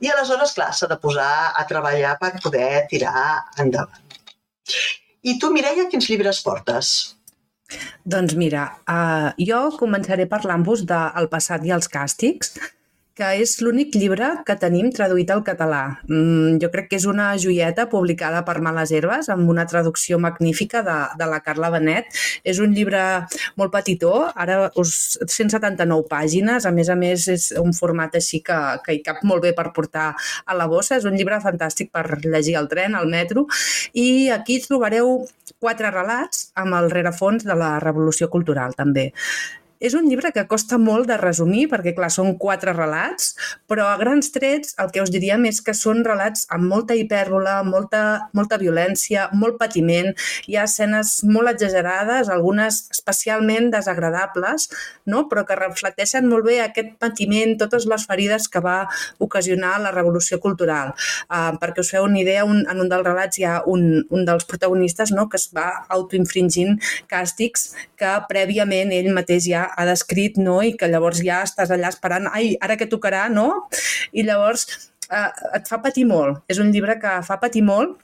i 0.00 0.08
aleshores, 0.08 0.54
clar, 0.56 0.70
s'ha 0.72 0.88
de 0.88 0.96
posar 1.02 1.52
a 1.52 1.66
treballar 1.68 2.14
per 2.22 2.32
poder 2.40 2.86
tirar 2.88 3.28
endavant. 3.60 4.00
I 5.28 5.36
tu, 5.42 5.52
Mireia, 5.52 5.84
quins 5.92 6.08
llibres 6.08 6.40
portes? 6.46 6.94
Doncs 8.08 8.32
mira, 8.40 8.64
uh, 8.88 9.28
jo 9.44 9.60
començaré 9.76 10.24
parlant-vos 10.30 10.86
del 10.88 11.28
passat 11.28 11.66
i 11.68 11.74
els 11.76 11.90
càstigs, 11.92 12.54
que 13.18 13.28
és 13.42 13.56
l'únic 13.64 13.96
llibre 13.98 14.28
que 14.46 14.54
tenim 14.62 14.92
traduït 14.94 15.30
al 15.34 15.42
català. 15.46 15.98
Mm, 16.06 16.60
jo 16.62 16.70
crec 16.70 16.86
que 16.92 16.98
és 17.00 17.06
una 17.10 17.32
joieta 17.40 17.88
publicada 17.90 18.44
per 18.46 18.60
Males 18.62 18.92
Herbes 18.94 19.30
amb 19.34 19.50
una 19.50 19.66
traducció 19.66 20.20
magnífica 20.22 20.84
de, 20.86 20.96
de 21.18 21.26
la 21.26 21.40
Carla 21.42 21.72
Benet. 21.74 22.14
És 22.46 22.62
un 22.62 22.76
llibre 22.76 23.02
molt 23.58 23.74
petitó, 23.74 24.12
ara 24.38 24.60
us, 24.78 25.18
179 25.26 26.06
pàgines, 26.10 26.66
a 26.68 26.74
més 26.74 26.92
a 26.92 26.98
més 26.98 27.26
és 27.34 27.50
un 27.58 27.74
format 27.74 28.14
així 28.20 28.42
que, 28.46 28.58
que 28.86 28.94
hi 28.94 29.02
cap 29.02 29.24
molt 29.26 29.42
bé 29.42 29.54
per 29.56 29.72
portar 29.74 30.12
a 30.14 30.58
la 30.58 30.70
bossa. 30.70 31.00
És 31.00 31.08
un 31.08 31.18
llibre 31.18 31.42
fantàstic 31.42 31.90
per 31.90 32.06
llegir 32.22 32.54
al 32.58 32.70
tren, 32.70 32.94
al 32.94 33.10
metro, 33.10 33.48
i 33.98 34.28
aquí 34.30 34.60
trobareu 34.62 35.24
quatre 35.58 35.90
relats 35.90 36.52
amb 36.54 36.78
el 36.78 36.92
rerefons 36.92 37.42
de 37.48 37.58
la 37.58 37.78
Revolució 37.82 38.30
Cultural, 38.30 38.78
també. 38.78 39.10
És 39.78 39.94
un 39.94 40.08
llibre 40.10 40.32
que 40.34 40.42
costa 40.50 40.74
molt 40.82 41.06
de 41.06 41.16
resumir 41.20 41.68
perquè, 41.70 41.92
clar, 41.94 42.10
són 42.10 42.32
quatre 42.40 42.72
relats, 42.74 43.34
però 43.70 43.86
a 43.86 43.98
grans 44.00 44.32
trets 44.34 44.74
el 44.82 44.90
que 44.94 45.02
us 45.04 45.12
diríem 45.14 45.44
és 45.46 45.60
que 45.62 45.74
són 45.76 46.02
relats 46.06 46.48
amb 46.54 46.66
molta 46.66 46.96
hipèrbola, 46.98 47.60
molta, 47.62 48.02
molta 48.34 48.58
violència, 48.58 49.28
molt 49.38 49.58
patiment. 49.60 50.10
Hi 50.50 50.58
ha 50.58 50.64
escenes 50.66 51.20
molt 51.30 51.52
exagerades, 51.52 52.26
algunes 52.28 52.80
especialment 52.90 53.70
desagradables, 53.70 54.66
no? 55.06 55.28
però 55.30 55.46
que 55.46 55.58
reflecteixen 55.58 56.26
molt 56.26 56.48
bé 56.48 56.58
aquest 56.64 56.96
patiment, 56.98 57.54
totes 57.62 57.86
les 57.86 58.08
ferides 58.10 58.50
que 58.50 58.64
va 58.64 58.80
ocasionar 59.22 59.76
la 59.84 59.94
revolució 59.94 60.40
cultural. 60.42 60.90
Uh, 61.30 61.54
perquè 61.62 61.86
us 61.86 61.92
feu 61.94 62.08
una 62.08 62.18
idea, 62.18 62.42
un, 62.48 62.64
en 62.66 62.82
un 62.82 62.90
dels 62.90 63.06
relats 63.06 63.38
hi 63.38 63.46
ha 63.46 63.60
un, 63.70 64.02
un 64.10 64.26
dels 64.26 64.48
protagonistes 64.50 65.14
no? 65.14 65.28
que 65.30 65.38
es 65.38 65.48
va 65.54 65.70
autoinfringint 65.94 66.80
càstigs 67.06 67.70
que 67.98 68.18
prèviament 68.26 68.90
ell 68.94 69.12
mateix 69.14 69.46
ja 69.46 69.67
ha 69.76 69.86
descrit, 69.88 70.38
no? 70.40 70.58
I 70.64 70.74
que 70.78 70.90
llavors 70.90 71.22
ja 71.24 71.42
estàs 71.46 71.72
allà 71.74 71.92
esperant, 71.92 72.28
ai, 72.32 72.54
ara 72.60 72.78
què 72.80 72.88
tocarà, 72.90 73.26
no? 73.32 73.68
I 74.12 74.24
llavors 74.26 74.66
eh, 75.10 75.30
et 75.60 75.70
fa 75.70 75.80
patir 75.84 76.06
molt. 76.08 76.42
És 76.48 76.60
un 76.62 76.72
llibre 76.74 76.98
que 77.02 77.18
fa 77.26 77.38
patir 77.42 77.64
molt 77.66 77.98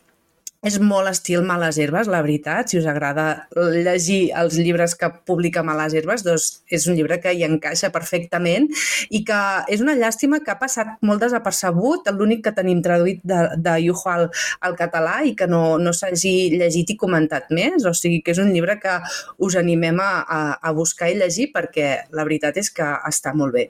és 0.64 0.78
molt 0.80 1.11
estil 1.11 1.44
Males 1.44 1.76
Herbes, 1.78 2.09
la 2.09 2.23
veritat. 2.25 2.71
Si 2.71 2.78
us 2.80 2.87
agrada 2.88 3.47
llegir 3.54 4.33
els 4.40 4.56
llibres 4.56 4.94
que 4.97 5.11
publica 5.28 5.62
Males 5.66 5.94
Herbes, 5.94 6.25
doncs 6.25 6.47
és 6.73 6.87
un 6.88 6.97
llibre 6.97 7.18
que 7.21 7.35
hi 7.37 7.44
encaixa 7.44 7.90
perfectament 7.92 8.71
i 9.11 9.21
que 9.28 9.40
és 9.68 9.85
una 9.85 9.97
llàstima 9.99 10.40
que 10.44 10.54
ha 10.54 10.59
passat 10.61 10.97
molt 11.04 11.21
desapercebut, 11.25 12.09
l'únic 12.16 12.47
que 12.47 12.54
tenim 12.56 12.80
traduït 12.85 13.21
de, 13.23 13.42
de 13.61 13.76
Yuho 13.85 14.11
al, 14.14 14.26
al 14.64 14.78
català 14.78 15.18
i 15.28 15.35
que 15.37 15.49
no, 15.50 15.76
no 15.78 15.92
s'hagi 15.92 16.54
llegit 16.56 16.94
i 16.94 16.99
comentat 17.00 17.52
més. 17.52 17.85
O 17.85 17.92
sigui 17.92 18.23
que 18.25 18.33
és 18.33 18.40
un 18.40 18.54
llibre 18.54 18.78
que 18.80 18.97
us 19.44 19.59
animem 19.61 20.00
a, 20.00 20.11
a, 20.25 20.40
a 20.64 20.75
buscar 20.76 21.12
i 21.12 21.18
llegir 21.21 21.50
perquè 21.52 21.90
la 22.16 22.25
veritat 22.25 22.56
és 22.62 22.73
que 22.73 22.88
està 23.04 23.35
molt 23.37 23.52
bé. 23.54 23.68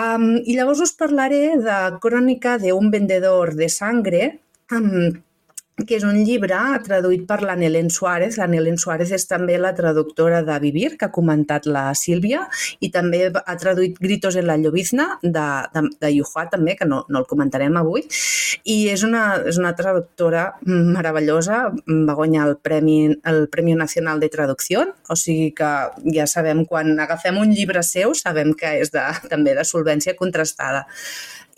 Um, 0.00 0.40
I 0.40 0.56
llavors 0.56 0.80
us 0.82 0.96
parlaré 0.96 1.58
de 1.60 1.78
Crònica 2.02 2.56
de 2.58 2.72
un 2.74 2.90
vendedor 2.90 3.52
de 3.54 3.68
sangre, 3.70 4.32
que 5.82 5.96
és 5.96 6.04
un 6.06 6.20
llibre 6.22 6.58
traduït 6.86 7.24
per 7.26 7.40
la 7.42 7.56
Nelen 7.58 7.88
Suárez. 7.90 8.38
La 8.38 8.46
Nelen 8.46 8.76
Suárez 8.78 9.10
és 9.16 9.26
també 9.26 9.56
la 9.58 9.72
traductora 9.74 10.42
de 10.46 10.58
Vivir, 10.62 10.92
que 10.98 11.08
ha 11.08 11.14
comentat 11.14 11.66
la 11.66 11.88
Sílvia, 11.98 12.44
i 12.78 12.92
també 12.94 13.26
ha 13.34 13.56
traduït 13.58 13.98
Gritos 13.98 14.38
en 14.38 14.46
la 14.46 14.56
llovizna, 14.60 15.08
de, 15.22 15.46
de, 15.74 15.84
de 16.00 16.12
Yuhua, 16.14 16.46
també, 16.52 16.76
que 16.78 16.86
no, 16.86 17.02
no 17.10 17.24
el 17.24 17.28
comentarem 17.30 17.74
avui. 17.80 18.06
I 18.70 18.78
és 18.94 19.02
una, 19.06 19.24
és 19.50 19.58
una 19.58 19.74
traductora 19.74 20.46
meravellosa, 20.62 21.64
va 21.74 22.18
guanyar 22.18 22.46
el 22.52 22.56
Premi, 22.62 22.98
el 23.26 23.48
Premi 23.50 23.74
Nacional 23.74 24.22
de 24.22 24.30
Traducció, 24.30 24.86
o 25.10 25.18
sigui 25.18 25.50
que 25.58 25.72
ja 26.14 26.28
sabem, 26.30 26.62
quan 26.70 26.94
agafem 27.02 27.40
un 27.42 27.50
llibre 27.50 27.82
seu, 27.82 28.14
sabem 28.14 28.54
que 28.54 28.76
és 28.78 28.94
de, 28.94 29.02
també 29.32 29.58
de 29.58 29.66
solvència 29.66 30.14
contrastada. 30.14 30.86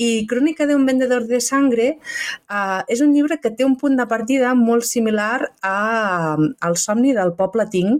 I 0.02 0.26
Crònica 0.30 0.66
d'un 0.68 0.84
vendedor 0.88 1.26
de 1.28 1.40
sangre 1.40 1.92
uh, 1.96 2.82
és 2.88 3.00
un 3.04 3.14
llibre 3.14 3.38
que 3.42 3.52
té 3.54 3.64
un 3.64 3.76
punt 3.80 3.96
de 3.96 4.06
partida 4.10 4.54
molt 4.58 4.86
similar 4.88 5.52
a, 5.62 6.36
al 6.36 6.76
somni 6.80 7.14
del 7.16 7.34
poble 7.38 7.66
Ting, 7.72 7.98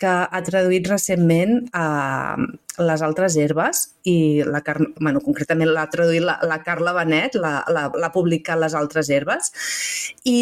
que 0.00 0.10
ha 0.10 0.42
traduït 0.42 0.88
recentment 0.90 1.60
a 1.72 2.36
les 2.82 3.04
altres 3.04 3.36
herbes 3.38 3.84
i 4.08 4.42
la 4.48 4.62
Car 4.64 4.78
bueno, 4.98 5.20
concretament 5.22 5.70
l'ha 5.70 5.86
traduït 5.92 6.24
la, 6.26 6.38
la 6.48 6.58
Carla 6.66 6.94
Benet, 6.96 7.38
l'ha 7.38 8.12
publicat 8.14 8.58
les 8.58 8.74
altres 8.74 9.10
herbes. 9.12 9.52
I 10.24 10.36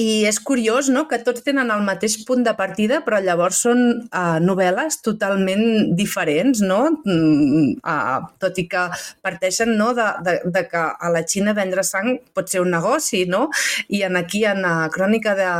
i 0.00 0.24
és 0.28 0.38
curiós 0.40 0.88
no? 0.92 1.04
que 1.10 1.18
tots 1.24 1.44
tenen 1.44 1.70
el 1.72 1.82
mateix 1.84 2.16
punt 2.26 2.44
de 2.46 2.54
partida, 2.56 3.00
però 3.04 3.20
llavors 3.22 3.60
són 3.66 3.80
uh, 4.06 4.38
novel·les 4.42 5.00
totalment 5.04 5.92
diferents, 5.98 6.62
no? 6.64 6.80
Uh, 7.04 8.20
tot 8.40 8.58
i 8.62 8.66
que 8.70 8.86
parteixen 9.24 9.74
no? 9.78 9.90
de, 9.96 10.06
de, 10.26 10.36
de 10.54 10.64
que 10.70 10.84
a 10.90 11.10
la 11.12 11.24
Xina 11.28 11.54
vendre 11.56 11.84
sang 11.86 12.14
pot 12.36 12.48
ser 12.50 12.62
un 12.64 12.72
negoci, 12.74 13.26
no? 13.28 13.48
I 13.88 14.04
en 14.08 14.16
aquí, 14.20 14.44
en 14.48 14.62
la 14.64 14.88
crònica 14.92 15.36
de, 15.38 15.50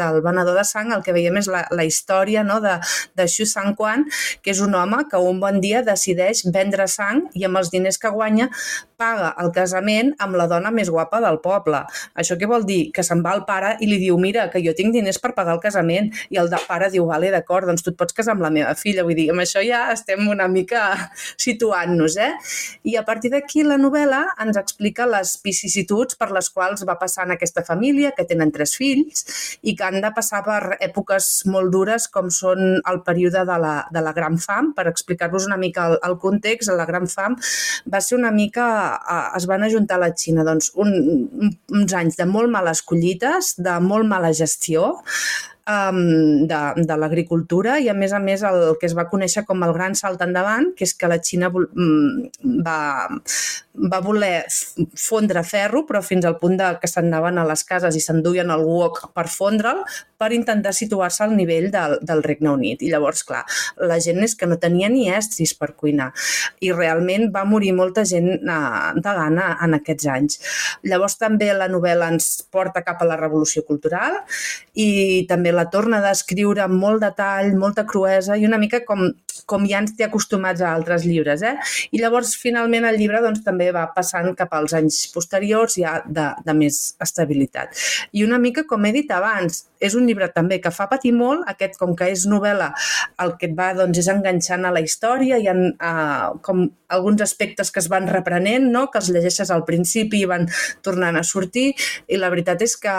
del 0.00 0.20
venedor 0.24 0.58
de 0.58 0.66
sang, 0.68 0.92
el 0.94 1.04
que 1.06 1.16
veiem 1.16 1.40
és 1.40 1.48
la, 1.50 1.64
la 1.72 1.86
història 1.88 2.44
no? 2.46 2.60
de, 2.64 2.76
de 3.16 3.28
Xu 3.30 3.48
Quan, 3.76 4.04
que 4.42 4.52
és 4.52 4.60
un 4.60 4.74
home 4.76 5.04
que 5.10 5.18
un 5.18 5.40
bon 5.40 5.60
dia 5.62 5.82
decideix 5.86 6.44
vendre 6.52 6.86
sang 6.90 7.24
i 7.34 7.46
amb 7.48 7.60
els 7.60 7.70
diners 7.72 7.98
que 8.00 8.12
guanya 8.12 8.50
paga 9.00 9.32
el 9.40 9.50
casament 9.56 10.12
amb 10.20 10.36
la 10.36 10.46
dona 10.50 10.72
més 10.74 10.90
guapa 10.92 11.20
del 11.24 11.40
poble. 11.44 11.82
Això 12.20 12.36
què 12.40 12.48
vol 12.50 12.66
dir? 12.68 12.90
Que 12.94 13.04
se'n 13.06 13.24
va 13.24 13.32
al 13.36 13.46
pare 13.48 13.69
i 13.80 13.88
li 13.90 13.98
diu, 14.02 14.18
mira, 14.20 14.48
que 14.52 14.62
jo 14.64 14.74
tinc 14.76 14.94
diners 14.94 15.20
per 15.22 15.32
pagar 15.36 15.54
el 15.56 15.62
casament. 15.62 16.10
I 16.32 16.40
el 16.42 16.50
de 16.52 16.58
pare 16.66 16.90
diu, 16.92 17.06
vale, 17.08 17.30
d'acord, 17.32 17.68
doncs 17.70 17.84
tu 17.84 17.92
et 17.92 17.98
pots 17.98 18.16
casar 18.16 18.34
amb 18.36 18.44
la 18.44 18.52
meva 18.54 18.74
filla. 18.78 19.04
Vull 19.06 19.18
dir, 19.18 19.28
amb 19.34 19.44
això 19.44 19.62
ja 19.64 19.86
estem 19.94 20.26
una 20.30 20.48
mica 20.50 20.82
situant-nos, 21.46 22.16
eh? 22.20 22.32
I 22.90 22.96
a 23.00 23.04
partir 23.06 23.32
d'aquí 23.34 23.64
la 23.66 23.78
novel·la 23.80 24.22
ens 24.42 24.58
explica 24.60 25.06
les 25.08 25.36
vicissituds 25.44 26.18
per 26.20 26.30
les 26.34 26.50
quals 26.50 26.84
va 26.88 26.98
passar 27.00 27.26
en 27.26 27.36
aquesta 27.36 27.64
família, 27.66 28.14
que 28.16 28.26
tenen 28.28 28.52
tres 28.54 28.74
fills 28.78 29.24
i 29.62 29.76
que 29.76 29.86
han 29.86 30.00
de 30.02 30.10
passar 30.16 30.42
per 30.46 30.76
èpoques 30.80 31.30
molt 31.50 31.72
dures 31.72 32.08
com 32.12 32.30
són 32.34 32.80
el 32.88 33.02
període 33.06 33.44
de 33.46 33.58
la, 33.60 33.74
de 33.92 34.02
la 34.04 34.14
Gran 34.16 34.38
Fam. 34.40 34.72
Per 34.76 34.86
explicar-vos 34.90 35.46
una 35.48 35.58
mica 35.60 35.86
el, 35.90 35.98
el 36.06 36.18
context, 36.22 36.72
la 36.74 36.88
Gran 36.88 37.08
Fam 37.10 37.36
va 37.90 38.00
ser 38.04 38.18
una 38.18 38.30
mica 38.34 38.66
es 39.36 39.46
van 39.46 39.62
ajuntar 39.62 39.96
a 39.98 40.04
la 40.04 40.10
Xina 40.16 40.44
doncs, 40.46 40.70
un, 40.80 41.52
uns 41.72 41.94
anys 41.96 42.18
de 42.18 42.26
molt 42.28 42.50
males 42.52 42.82
collites, 42.86 43.49
de 43.58 43.76
molt 43.82 44.08
mala 44.10 44.32
gestió, 44.36 45.00
um, 45.68 46.46
de, 46.48 46.60
de 46.86 46.96
l'agricultura 46.96 47.78
i, 47.80 47.88
a 47.90 47.94
més 47.96 48.12
a 48.12 48.20
més, 48.22 48.44
el 48.46 48.76
que 48.80 48.88
es 48.88 48.96
va 48.96 49.08
conèixer 49.10 49.44
com 49.48 49.62
el 49.66 49.74
gran 49.76 49.96
salt 49.98 50.22
endavant, 50.24 50.70
que 50.76 50.86
és 50.88 50.94
que 50.96 51.10
la 51.10 51.20
Xina 51.22 51.50
mm, 51.52 52.60
va, 52.66 53.08
va 53.92 54.00
voler 54.04 54.44
fondre 54.98 55.42
ferro, 55.46 55.84
però 55.88 56.02
fins 56.04 56.26
al 56.28 56.38
punt 56.40 56.56
de 56.60 56.70
que 56.80 56.90
s'anaven 56.90 57.40
a 57.40 57.46
les 57.48 57.64
cases 57.66 57.96
i 57.96 58.04
s'enduien 58.04 58.50
el 58.50 58.64
wok 58.66 59.10
per 59.16 59.26
fondre'l, 59.30 59.84
per 60.20 60.32
intentar 60.36 60.74
situar-se 60.76 61.24
al 61.24 61.32
nivell 61.36 61.70
del, 61.72 61.96
del 62.04 62.22
Regne 62.22 62.50
Unit. 62.52 62.82
I 62.84 62.90
llavors, 62.92 63.22
clar, 63.24 63.42
la 63.88 63.96
gent 64.04 64.20
és 64.26 64.34
que 64.36 64.48
no 64.48 64.58
tenia 64.60 64.90
ni 64.92 65.08
estris 65.08 65.54
per 65.56 65.72
cuinar 65.80 66.10
i 66.60 66.72
realment 66.74 67.30
va 67.32 67.46
morir 67.48 67.72
molta 67.76 68.04
gent 68.04 68.28
eh, 68.36 68.90
de 68.96 69.14
gana 69.16 69.46
en 69.64 69.78
aquests 69.78 70.10
anys. 70.12 70.40
Llavors 70.84 71.16
també 71.20 71.48
la 71.56 71.70
novel·la 71.72 72.10
ens 72.12 72.30
porta 72.52 72.84
cap 72.84 73.00
a 73.00 73.08
la 73.08 73.16
revolució 73.20 73.64
cultural 73.64 74.20
i 74.76 75.24
també 75.30 75.49
la 75.54 75.66
torna 75.72 76.00
a 76.00 76.06
descriure 76.08 76.62
amb 76.64 76.76
molt 76.80 77.02
detall, 77.04 77.52
molta 77.58 77.86
cruesa 77.88 78.36
i 78.36 78.46
una 78.48 78.58
mica 78.60 78.82
com, 78.86 79.06
com 79.50 79.66
ja 79.68 79.80
ens 79.82 79.96
té 79.98 80.06
acostumats 80.06 80.62
a 80.62 80.72
altres 80.74 81.06
llibres. 81.08 81.42
Eh? 81.46 81.54
I 81.94 82.02
llavors, 82.02 82.34
finalment, 82.38 82.86
el 82.88 83.00
llibre 83.00 83.22
doncs, 83.24 83.44
també 83.46 83.70
va 83.74 83.86
passant 83.94 84.32
cap 84.38 84.54
als 84.56 84.76
anys 84.78 85.02
posteriors 85.14 85.78
ja 85.80 85.98
de, 86.06 86.30
de 86.46 86.56
més 86.56 86.82
estabilitat. 87.02 87.74
I 88.12 88.26
una 88.26 88.38
mica, 88.42 88.66
com 88.68 88.86
he 88.86 88.94
dit 88.96 89.10
abans, 89.14 89.64
és 89.80 89.96
un 89.96 90.06
llibre 90.06 90.28
també 90.34 90.60
que 90.62 90.72
fa 90.74 90.86
patir 90.90 91.12
molt, 91.16 91.46
aquest 91.50 91.78
com 91.80 91.96
que 91.96 92.10
és 92.12 92.26
novel·la, 92.30 92.70
el 93.24 93.34
que 93.40 93.50
et 93.50 93.56
va 93.56 93.72
doncs, 93.78 93.98
és 94.02 94.10
enganxant 94.12 94.66
a 94.66 94.74
la 94.74 94.84
història, 94.84 95.40
hi 95.40 95.48
ha 95.50 95.56
uh, 95.56 96.38
com 96.44 96.68
alguns 96.90 97.22
aspectes 97.22 97.70
que 97.70 97.80
es 97.80 97.88
van 97.88 98.08
reprenent, 98.10 98.66
no? 98.72 98.88
que 98.90 98.98
els 99.00 99.10
llegeixes 99.14 99.50
al 99.54 99.64
principi 99.64 100.20
i 100.20 100.28
van 100.28 100.48
tornant 100.84 101.16
a 101.16 101.24
sortir, 101.26 101.70
i 102.10 102.18
la 102.18 102.30
veritat 102.32 102.62
és 102.66 102.74
que 102.82 102.92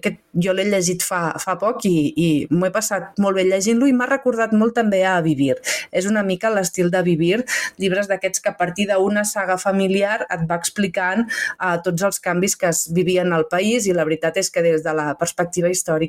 aquest, 0.00 0.18
jo 0.32 0.54
l'he 0.56 0.64
llegit 0.68 1.04
fa, 1.04 1.20
fa 1.40 1.58
poc 1.60 1.84
i, 1.88 1.94
i 2.16 2.28
m'ho 2.50 2.68
he 2.68 2.74
passat 2.74 3.20
molt 3.22 3.38
bé 3.38 3.44
llegint-lo 3.48 3.88
i 3.88 3.94
m'ha 3.94 4.08
recordat 4.08 4.54
molt 4.56 4.74
també 4.78 5.04
a 5.06 5.18
Vivir. 5.24 5.58
És 5.92 6.08
una 6.08 6.24
mica 6.24 6.50
l'estil 6.50 6.90
de 6.90 7.02
Vivir, 7.04 7.42
llibres 7.78 8.08
d'aquests 8.08 8.42
que 8.42 8.52
a 8.52 8.56
partir 8.56 8.88
d'una 8.88 9.26
saga 9.28 9.58
familiar 9.60 10.22
et 10.24 10.46
va 10.48 10.58
explicant 10.58 11.26
uh, 11.28 11.76
tots 11.84 12.08
els 12.08 12.22
canvis 12.24 12.56
que 12.56 12.72
es 12.72 12.86
vivien 12.94 13.32
al 13.36 13.46
país 13.52 13.86
i 13.86 13.94
la 13.96 14.06
veritat 14.08 14.40
és 14.40 14.50
que 14.50 14.64
des 14.64 14.82
de 14.82 14.96
la 14.96 15.12
perspectiva 15.20 15.68
històrica 15.68 16.07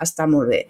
està 0.00 0.26
molt 0.30 0.48
bé. 0.50 0.60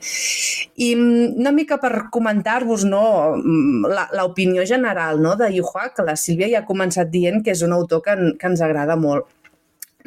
I 0.77 0.91
mm, 0.97 1.41
una 1.41 1.53
mica 1.55 1.79
per 1.83 2.09
comentar-vos 2.13 2.85
no, 2.89 3.03
mm, 3.39 3.91
l'opinió 4.19 4.67
general 4.67 5.21
no, 5.23 5.37
de 5.39 5.51
Yuhua, 5.55 5.91
que 5.97 6.07
la 6.07 6.17
Sílvia 6.19 6.51
ja 6.53 6.63
ha 6.65 6.69
començat 6.69 7.11
dient 7.13 7.45
que 7.45 7.55
és 7.55 7.63
un 7.67 7.77
autor 7.77 8.03
que, 8.07 8.17
que 8.41 8.51
ens 8.51 8.65
agrada 8.65 8.99
molt. 9.01 9.29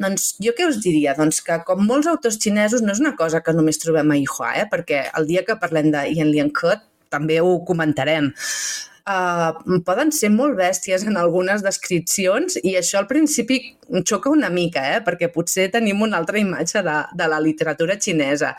Doncs 0.00 0.32
jo 0.42 0.54
què 0.56 0.66
us 0.66 0.80
diria? 0.82 1.14
Doncs 1.14 1.38
que 1.46 1.60
com 1.66 1.84
molts 1.86 2.08
autors 2.10 2.40
xinesos 2.42 2.82
no 2.82 2.92
és 2.92 3.02
una 3.02 3.14
cosa 3.18 3.40
que 3.46 3.54
només 3.54 3.78
trobem 3.78 4.10
a 4.10 4.18
Yuhua, 4.18 4.56
eh? 4.58 4.66
perquè 4.70 5.06
el 5.18 5.28
dia 5.30 5.44
que 5.46 5.60
parlem 5.60 5.92
de 5.94 6.08
Yan 6.16 6.32
Lian 6.34 6.50
Ke 6.54 6.80
també 7.14 7.38
ho 7.40 7.60
comentarem 7.68 8.32
uh, 9.08 9.80
poden 9.86 10.12
ser 10.14 10.30
molt 10.34 10.56
bèsties 10.58 11.04
en 11.08 11.18
algunes 11.20 11.64
descripcions 11.64 12.58
i 12.62 12.76
això 12.80 13.00
al 13.02 13.08
principi 13.10 13.60
xoca 14.06 14.30
una 14.30 14.50
mica, 14.50 14.82
eh? 14.94 15.00
perquè 15.04 15.30
potser 15.32 15.68
tenim 15.72 16.02
una 16.02 16.18
altra 16.20 16.38
imatge 16.40 16.82
de, 16.84 16.96
de 17.14 17.28
la 17.30 17.40
literatura 17.40 17.96
xinesa. 18.00 18.54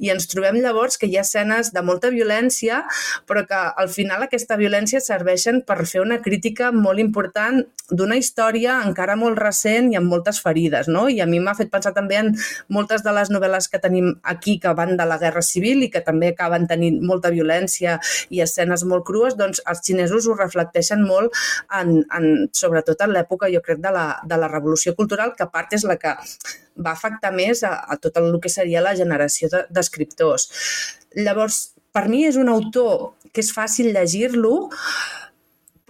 I 0.00 0.12
ens 0.14 0.28
trobem 0.30 0.60
llavors 0.62 0.98
que 0.98 1.08
hi 1.10 1.18
ha 1.18 1.24
escenes 1.26 1.72
de 1.74 1.82
molta 1.84 2.10
violència, 2.12 2.82
però 3.28 3.44
que 3.48 3.60
al 3.82 3.90
final 3.92 4.24
aquesta 4.26 4.58
violència 4.60 5.00
serveixen 5.04 5.62
per 5.66 5.84
fer 5.86 6.02
una 6.04 6.20
crítica 6.22 6.70
molt 6.72 7.02
important 7.02 7.62
d'una 7.90 8.16
història 8.20 8.76
encara 8.86 9.16
molt 9.18 9.38
recent 9.40 9.90
i 9.90 9.98
amb 9.98 10.10
moltes 10.10 10.40
ferides. 10.42 10.88
No? 10.88 11.08
I 11.10 11.20
a 11.20 11.26
mi 11.26 11.40
m'ha 11.42 11.56
fet 11.58 11.72
pensar 11.72 11.92
també 11.96 12.20
en 12.20 12.32
moltes 12.70 13.04
de 13.06 13.14
les 13.14 13.32
novel·les 13.34 13.66
que 13.70 13.80
tenim 13.82 14.12
aquí 14.22 14.58
que 14.62 14.74
van 14.78 14.96
de 14.96 15.06
la 15.06 15.18
Guerra 15.18 15.42
Civil 15.42 15.82
i 15.82 15.90
que 15.90 16.04
també 16.06 16.30
acaben 16.30 16.68
tenint 16.70 17.00
molta 17.06 17.32
violència 17.34 17.98
i 18.30 18.42
escenes 18.44 18.84
molt 18.86 19.06
crues, 19.08 19.36
doncs 19.38 19.62
els 19.70 19.82
xinesos 19.86 20.28
ho 20.28 20.36
reflecteixen 20.38 21.02
molt, 21.06 21.34
en, 21.80 22.04
en, 22.16 22.28
sobretot 22.54 23.02
en 23.04 23.14
l'època, 23.16 23.50
jo 23.52 23.62
crec, 23.64 23.80
de 23.82 23.92
la, 23.94 24.06
de 24.26 24.38
la 24.38 24.48
Revolució 24.48 24.69
Cultural, 24.98 25.34
que 25.36 25.46
a 25.46 25.50
part 25.50 25.74
és 25.76 25.84
la 25.88 25.96
que 26.00 26.14
va 26.80 26.94
afectar 26.94 27.32
més 27.34 27.64
a, 27.66 27.74
a 27.88 27.98
tot 28.00 28.16
el 28.20 28.38
que 28.42 28.52
seria 28.52 28.82
la 28.84 28.94
generació 28.98 29.50
d'escriptors. 29.70 30.48
De, 31.14 31.24
Llavors, 31.26 31.72
per 31.92 32.06
mi 32.08 32.24
és 32.28 32.38
un 32.38 32.48
autor 32.48 33.12
que 33.34 33.42
és 33.42 33.50
fàcil 33.54 33.90
llegir-lo, 33.94 34.70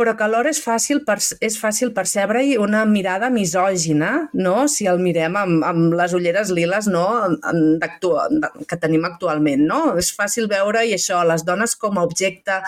però 0.00 0.14
que 0.16 0.25
alhora 0.25 0.49
és 0.49 0.62
fàcil, 0.64 1.02
per, 1.04 1.19
és 1.45 1.59
fàcil 1.61 1.90
percebre-hi 1.92 2.54
una 2.57 2.87
mirada 2.88 3.28
misògina, 3.33 4.31
no? 4.33 4.55
si 4.72 4.87
el 4.88 5.03
mirem 5.05 5.37
amb, 5.37 5.66
amb 5.68 5.96
les 5.98 6.14
ulleres 6.16 6.48
liles 6.57 6.88
no? 6.88 7.05
que 8.64 8.79
tenim 8.81 9.05
actualment. 9.05 9.66
No? 9.68 9.83
És 10.01 10.09
fàcil 10.16 10.48
veure 10.48 10.87
i 10.88 10.94
això, 10.96 11.20
les 11.29 11.44
dones 11.44 11.77
com 11.77 12.01
a 12.01 12.07
objecte, 12.09 12.62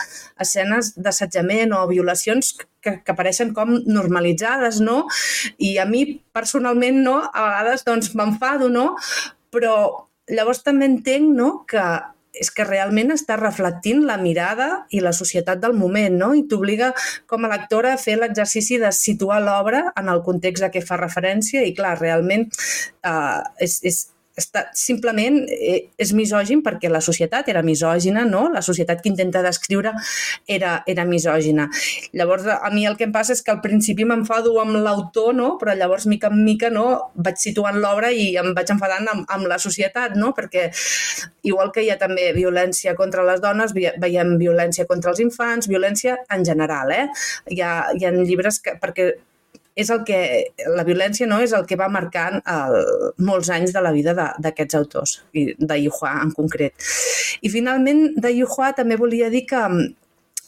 escenes 0.45 0.93
d'assetjament 1.01 1.73
o 1.73 1.87
violacions 1.89 2.53
que, 2.61 2.99
que 3.01 3.15
apareixen 3.15 3.55
com 3.57 3.79
normalitzades, 3.89 4.83
no? 4.85 5.07
I 5.57 5.79
a 5.81 5.89
mi, 5.89 6.05
personalment, 6.37 7.01
no? 7.01 7.17
a 7.33 7.49
vegades 7.49 7.89
doncs, 7.89 8.13
m'enfado, 8.19 8.69
no? 8.69 8.91
però 9.53 9.77
llavors 10.33 10.61
també 10.67 10.89
entenc 10.91 11.33
no? 11.37 11.53
que 11.69 11.85
és 12.33 12.51
que 12.55 12.65
realment 12.65 13.13
està 13.13 13.37
reflectint 13.37 14.03
la 14.09 14.17
mirada 14.21 14.69
i 14.91 15.03
la 15.05 15.13
societat 15.17 15.61
del 15.61 15.77
moment, 15.77 16.17
no? 16.17 16.33
I 16.35 16.47
t'obliga 16.49 16.93
com 17.29 17.45
a 17.45 17.53
lectora 17.53 17.93
a 17.93 18.01
fer 18.01 18.17
l'exercici 18.21 18.81
de 18.81 18.93
situar 18.97 19.43
l'obra 19.45 19.85
en 20.01 20.09
el 20.09 20.23
context 20.25 20.65
a 20.65 20.73
què 20.73 20.85
fa 20.85 21.01
referència 21.01 21.65
i, 21.67 21.75
clar, 21.77 21.99
realment 22.01 22.49
eh, 22.49 23.41
és, 23.61 23.79
és, 23.85 24.01
està, 24.39 24.65
simplement 24.77 25.37
eh, 25.53 25.93
és 26.01 26.13
misògin 26.17 26.63
perquè 26.65 26.89
la 26.93 27.03
societat 27.05 27.49
era 27.53 27.63
misògina, 27.65 28.25
no? 28.29 28.47
La 28.53 28.63
societat 28.65 29.03
que 29.03 29.11
intenta 29.11 29.43
descriure 29.45 29.93
era, 30.49 30.79
era 30.89 31.05
misògina. 31.09 31.69
Llavors, 32.17 32.47
a 32.49 32.71
mi 32.73 32.87
el 32.89 32.97
que 32.97 33.05
em 33.09 33.13
passa 33.13 33.37
és 33.37 33.43
que 33.45 33.53
al 33.53 33.61
principi 33.65 34.07
m'enfado 34.09 34.55
amb 34.63 34.79
l'autor, 34.81 35.33
no? 35.37 35.51
Però 35.61 35.75
llavors, 35.77 36.07
mica 36.09 36.31
en 36.33 36.41
mica, 36.47 36.71
no? 36.73 36.87
Vaig 37.15 37.41
situant 37.43 37.81
l'obra 37.83 38.13
i 38.13 38.31
em 38.41 38.53
vaig 38.57 38.73
enfadant 38.73 39.11
amb, 39.13 39.27
amb 39.29 39.51
la 39.51 39.61
societat, 39.63 40.17
no? 40.17 40.33
Perquè 40.37 40.71
igual 41.49 41.73
que 41.75 41.85
hi 41.85 41.91
ha 41.93 41.99
també 42.01 42.31
violència 42.37 42.97
contra 42.97 43.27
les 43.27 43.43
dones, 43.45 43.75
veiem 43.75 44.39
violència 44.41 44.89
contra 44.89 45.13
els 45.13 45.21
infants, 45.21 45.69
violència 45.69 46.17
en 46.33 46.47
general, 46.49 46.95
eh? 46.97 47.05
Hi 47.53 47.61
ha, 47.61 47.75
hi 47.99 48.09
ha 48.09 48.15
llibres 48.17 48.63
que... 48.65 48.79
perquè 48.81 49.13
és 49.75 49.91
el 49.91 50.03
que, 50.05 50.19
la 50.77 50.85
violència 50.85 51.27
no 51.29 51.41
és 51.41 51.55
el 51.57 51.65
que 51.69 51.79
va 51.81 51.89
marcant 51.93 52.41
el, 52.49 52.77
molts 53.25 53.51
anys 53.55 53.73
de 53.73 53.83
la 53.85 53.93
vida 53.95 54.15
d'aquests 54.15 54.79
autors, 54.79 55.17
i 55.33 55.53
de 55.57 55.81
Yuhua 55.87 56.19
en 56.21 56.33
concret. 56.37 56.77
I 57.41 57.53
finalment, 57.53 58.11
de 58.21 58.33
Yuhua 58.37 58.73
també 58.77 59.01
volia 59.01 59.31
dir 59.33 59.47
que 59.49 59.65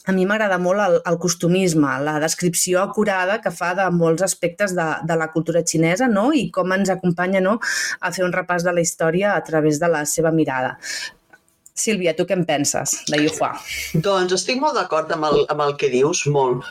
a 0.05 0.13
mi 0.13 0.27
m'agrada 0.29 0.59
molt 0.61 0.83
el, 0.83 0.99
el 1.09 1.17
costumisme, 1.17 1.95
la 2.05 2.19
descripció 2.21 2.83
acurada 2.83 3.39
que 3.41 3.49
fa 3.49 3.73
de 3.77 3.89
molts 3.89 4.21
aspectes 4.21 4.75
de, 4.77 4.85
de 5.01 5.17
la 5.17 5.31
cultura 5.33 5.63
xinesa 5.65 6.07
no? 6.11 6.29
i 6.29 6.51
com 6.53 6.75
ens 6.77 6.93
acompanya 6.93 7.41
no? 7.41 7.57
a 8.01 8.13
fer 8.13 8.25
un 8.27 8.33
repàs 8.35 8.67
de 8.67 8.75
la 8.75 8.85
història 8.85 9.33
a 9.33 9.41
través 9.47 9.81
de 9.81 9.89
la 9.89 10.05
seva 10.05 10.29
mirada. 10.31 10.75
Sílvia, 11.75 12.13
tu 12.15 12.23
què 12.29 12.37
en 12.37 12.45
penses 12.47 13.01
de 13.09 13.17
Yuhua? 13.25 13.55
Doncs 14.05 14.37
estic 14.37 14.61
molt 14.61 14.77
d'acord 14.77 15.09
amb, 15.11 15.25
el, 15.27 15.41
amb 15.51 15.65
el 15.65 15.73
que 15.81 15.89
dius, 15.91 16.27
molt 16.29 16.63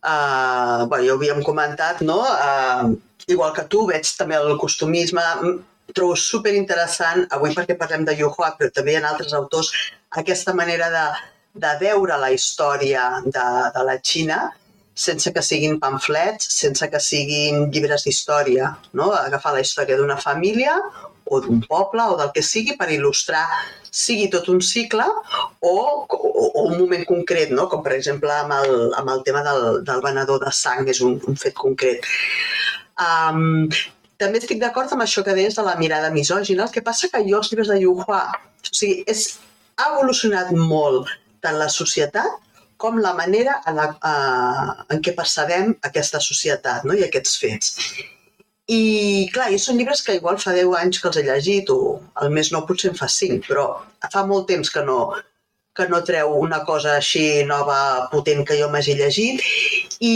Uh, 0.00 0.86
bueno, 0.88 1.04
ja 1.04 1.12
ho 1.12 1.18
havíem 1.18 1.42
comentat, 1.44 2.00
no? 2.00 2.20
Uh, 2.24 2.94
igual 3.28 3.52
que 3.56 3.66
tu, 3.68 3.84
veig 3.90 4.08
també 4.16 4.38
el 4.38 4.56
costumisme, 4.60 5.24
trobo 5.94 6.16
super 6.16 6.54
interessant, 6.56 7.26
avui 7.34 7.52
perquè 7.56 7.76
parlem 7.78 8.06
de 8.08 8.14
Yu 8.16 8.30
Hua, 8.30 8.54
però 8.58 8.70
també 8.72 8.96
ha 8.96 9.02
altres 9.08 9.34
autors, 9.36 9.72
aquesta 10.22 10.54
manera 10.56 10.88
de, 10.94 11.04
de 11.66 11.74
veure 11.82 12.16
la 12.18 12.30
història 12.32 13.10
de, 13.26 13.46
de 13.76 13.84
la 13.86 13.98
Xina 14.00 14.40
sense 15.00 15.32
que 15.32 15.42
siguin 15.42 15.78
pamflets, 15.80 16.48
sense 16.52 16.88
que 16.92 17.00
siguin 17.00 17.70
llibres 17.72 18.04
d'història, 18.04 18.74
no? 18.92 19.10
agafar 19.16 19.54
la 19.54 19.62
història 19.64 19.96
d'una 19.96 20.18
família 20.20 20.74
o 21.30 21.40
d'un 21.44 21.60
poble 21.70 22.04
o 22.12 22.16
del 22.18 22.32
que 22.34 22.42
sigui 22.42 22.74
per 22.78 22.88
il·lustrar 22.90 23.44
sigui 23.90 24.28
tot 24.32 24.48
un 24.50 24.60
cicle 24.62 25.06
o, 25.06 25.70
o, 25.70 26.18
o 26.48 26.64
un 26.66 26.76
moment 26.78 27.06
concret, 27.06 27.54
no? 27.54 27.68
com 27.70 27.82
per 27.86 27.94
exemple 27.96 28.32
amb 28.34 28.56
el, 28.58 28.74
amb 28.98 29.14
el 29.14 29.22
tema 29.26 29.42
del, 29.46 29.80
del 29.86 30.02
venedor 30.04 30.42
de 30.42 30.52
sang, 30.54 30.86
és 30.90 31.02
un, 31.06 31.16
un 31.30 31.38
fet 31.38 31.56
concret. 31.58 32.06
Um, 33.00 33.70
també 34.20 34.42
estic 34.42 34.60
d'acord 34.60 34.92
amb 34.92 35.06
això 35.06 35.24
que 35.26 35.34
deies 35.36 35.56
de 35.56 35.64
la 35.66 35.78
mirada 35.80 36.10
misògina, 36.14 36.66
el 36.66 36.74
que 36.74 36.84
passa 36.86 37.10
que 37.12 37.22
jo 37.26 37.40
els 37.40 37.50
llibres 37.52 37.72
de 37.72 37.80
Yuhua, 37.80 38.20
o 38.30 38.74
sigui, 38.74 39.02
és, 39.10 39.26
ha 39.80 39.90
evolucionat 39.94 40.52
molt 40.52 41.10
tant 41.40 41.56
la 41.56 41.70
societat 41.72 42.38
com 42.80 42.98
la 43.00 43.12
manera 43.16 43.58
en, 43.68 43.76
la, 43.76 43.90
uh, 43.92 44.86
en 44.92 45.02
què 45.04 45.14
percebem 45.16 45.74
aquesta 45.88 46.20
societat 46.24 46.86
no? 46.88 46.96
i 46.96 47.04
aquests 47.06 47.36
fets. 47.40 47.74
I, 48.70 48.82
clar, 49.34 49.48
i 49.50 49.58
són 49.58 49.80
llibres 49.80 50.04
que 50.06 50.14
igual 50.18 50.38
fa 50.38 50.54
10 50.54 50.76
anys 50.78 51.00
que 51.00 51.08
els 51.10 51.18
he 51.18 51.24
llegit, 51.26 51.72
o 51.74 51.98
al 52.22 52.30
més 52.34 52.52
no 52.54 52.62
potser 52.68 52.92
en 52.92 52.98
fa 52.98 53.08
5, 53.10 53.42
però 53.48 53.66
fa 54.12 54.22
molt 54.28 54.46
temps 54.50 54.70
que 54.70 54.84
no, 54.86 55.00
que 55.76 55.88
no 55.90 56.02
treu 56.06 56.36
una 56.38 56.60
cosa 56.68 56.94
així 56.98 57.24
nova, 57.48 57.80
potent, 58.12 58.44
que 58.46 58.58
jo 58.60 58.70
m'hagi 58.70 58.94
llegit. 59.00 59.42
I, 60.06 60.14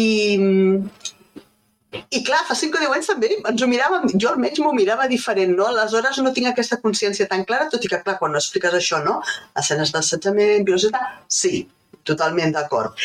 i 1.95 2.23
clar, 2.27 2.43
fa 2.49 2.57
5 2.59 2.79
o 2.79 2.83
10 2.85 2.97
anys 2.99 3.11
també 3.11 3.31
ens 3.37 3.62
ho 3.62 3.71
miràvem, 3.71 4.09
jo 4.14 4.31
almenys 4.31 4.62
m'ho 4.62 4.75
mirava 4.77 5.11
diferent, 5.11 5.55
no? 5.59 5.69
Aleshores 5.71 6.21
no 6.23 6.35
tinc 6.37 6.51
aquesta 6.51 6.81
consciència 6.83 7.29
tan 7.31 7.47
clara, 7.49 7.71
tot 7.73 7.85
i 7.87 7.90
que, 7.90 8.03
clar, 8.07 8.19
quan 8.23 8.38
expliques 8.38 8.79
això, 8.79 9.03
no? 9.05 9.21
Escenes 9.62 9.95
d'assetjament, 9.95 10.67
violència, 10.67 11.07
sí, 11.43 11.64
totalment 12.09 12.55
d'acord. 12.55 12.99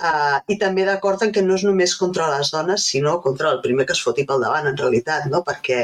Uh, 0.00 0.38
I 0.52 0.58
també 0.60 0.86
d'acord 0.88 1.22
en 1.26 1.32
que 1.34 1.44
no 1.44 1.56
és 1.58 1.64
només 1.66 1.96
contra 2.00 2.28
les 2.34 2.52
dones, 2.54 2.86
sinó 2.92 3.18
contra 3.24 3.52
el 3.54 3.60
primer 3.64 3.86
que 3.88 3.96
es 3.96 4.02
foti 4.04 4.26
pel 4.28 4.44
davant, 4.44 4.68
en 4.70 4.78
realitat, 4.80 5.28
no? 5.32 5.42
perquè 5.46 5.82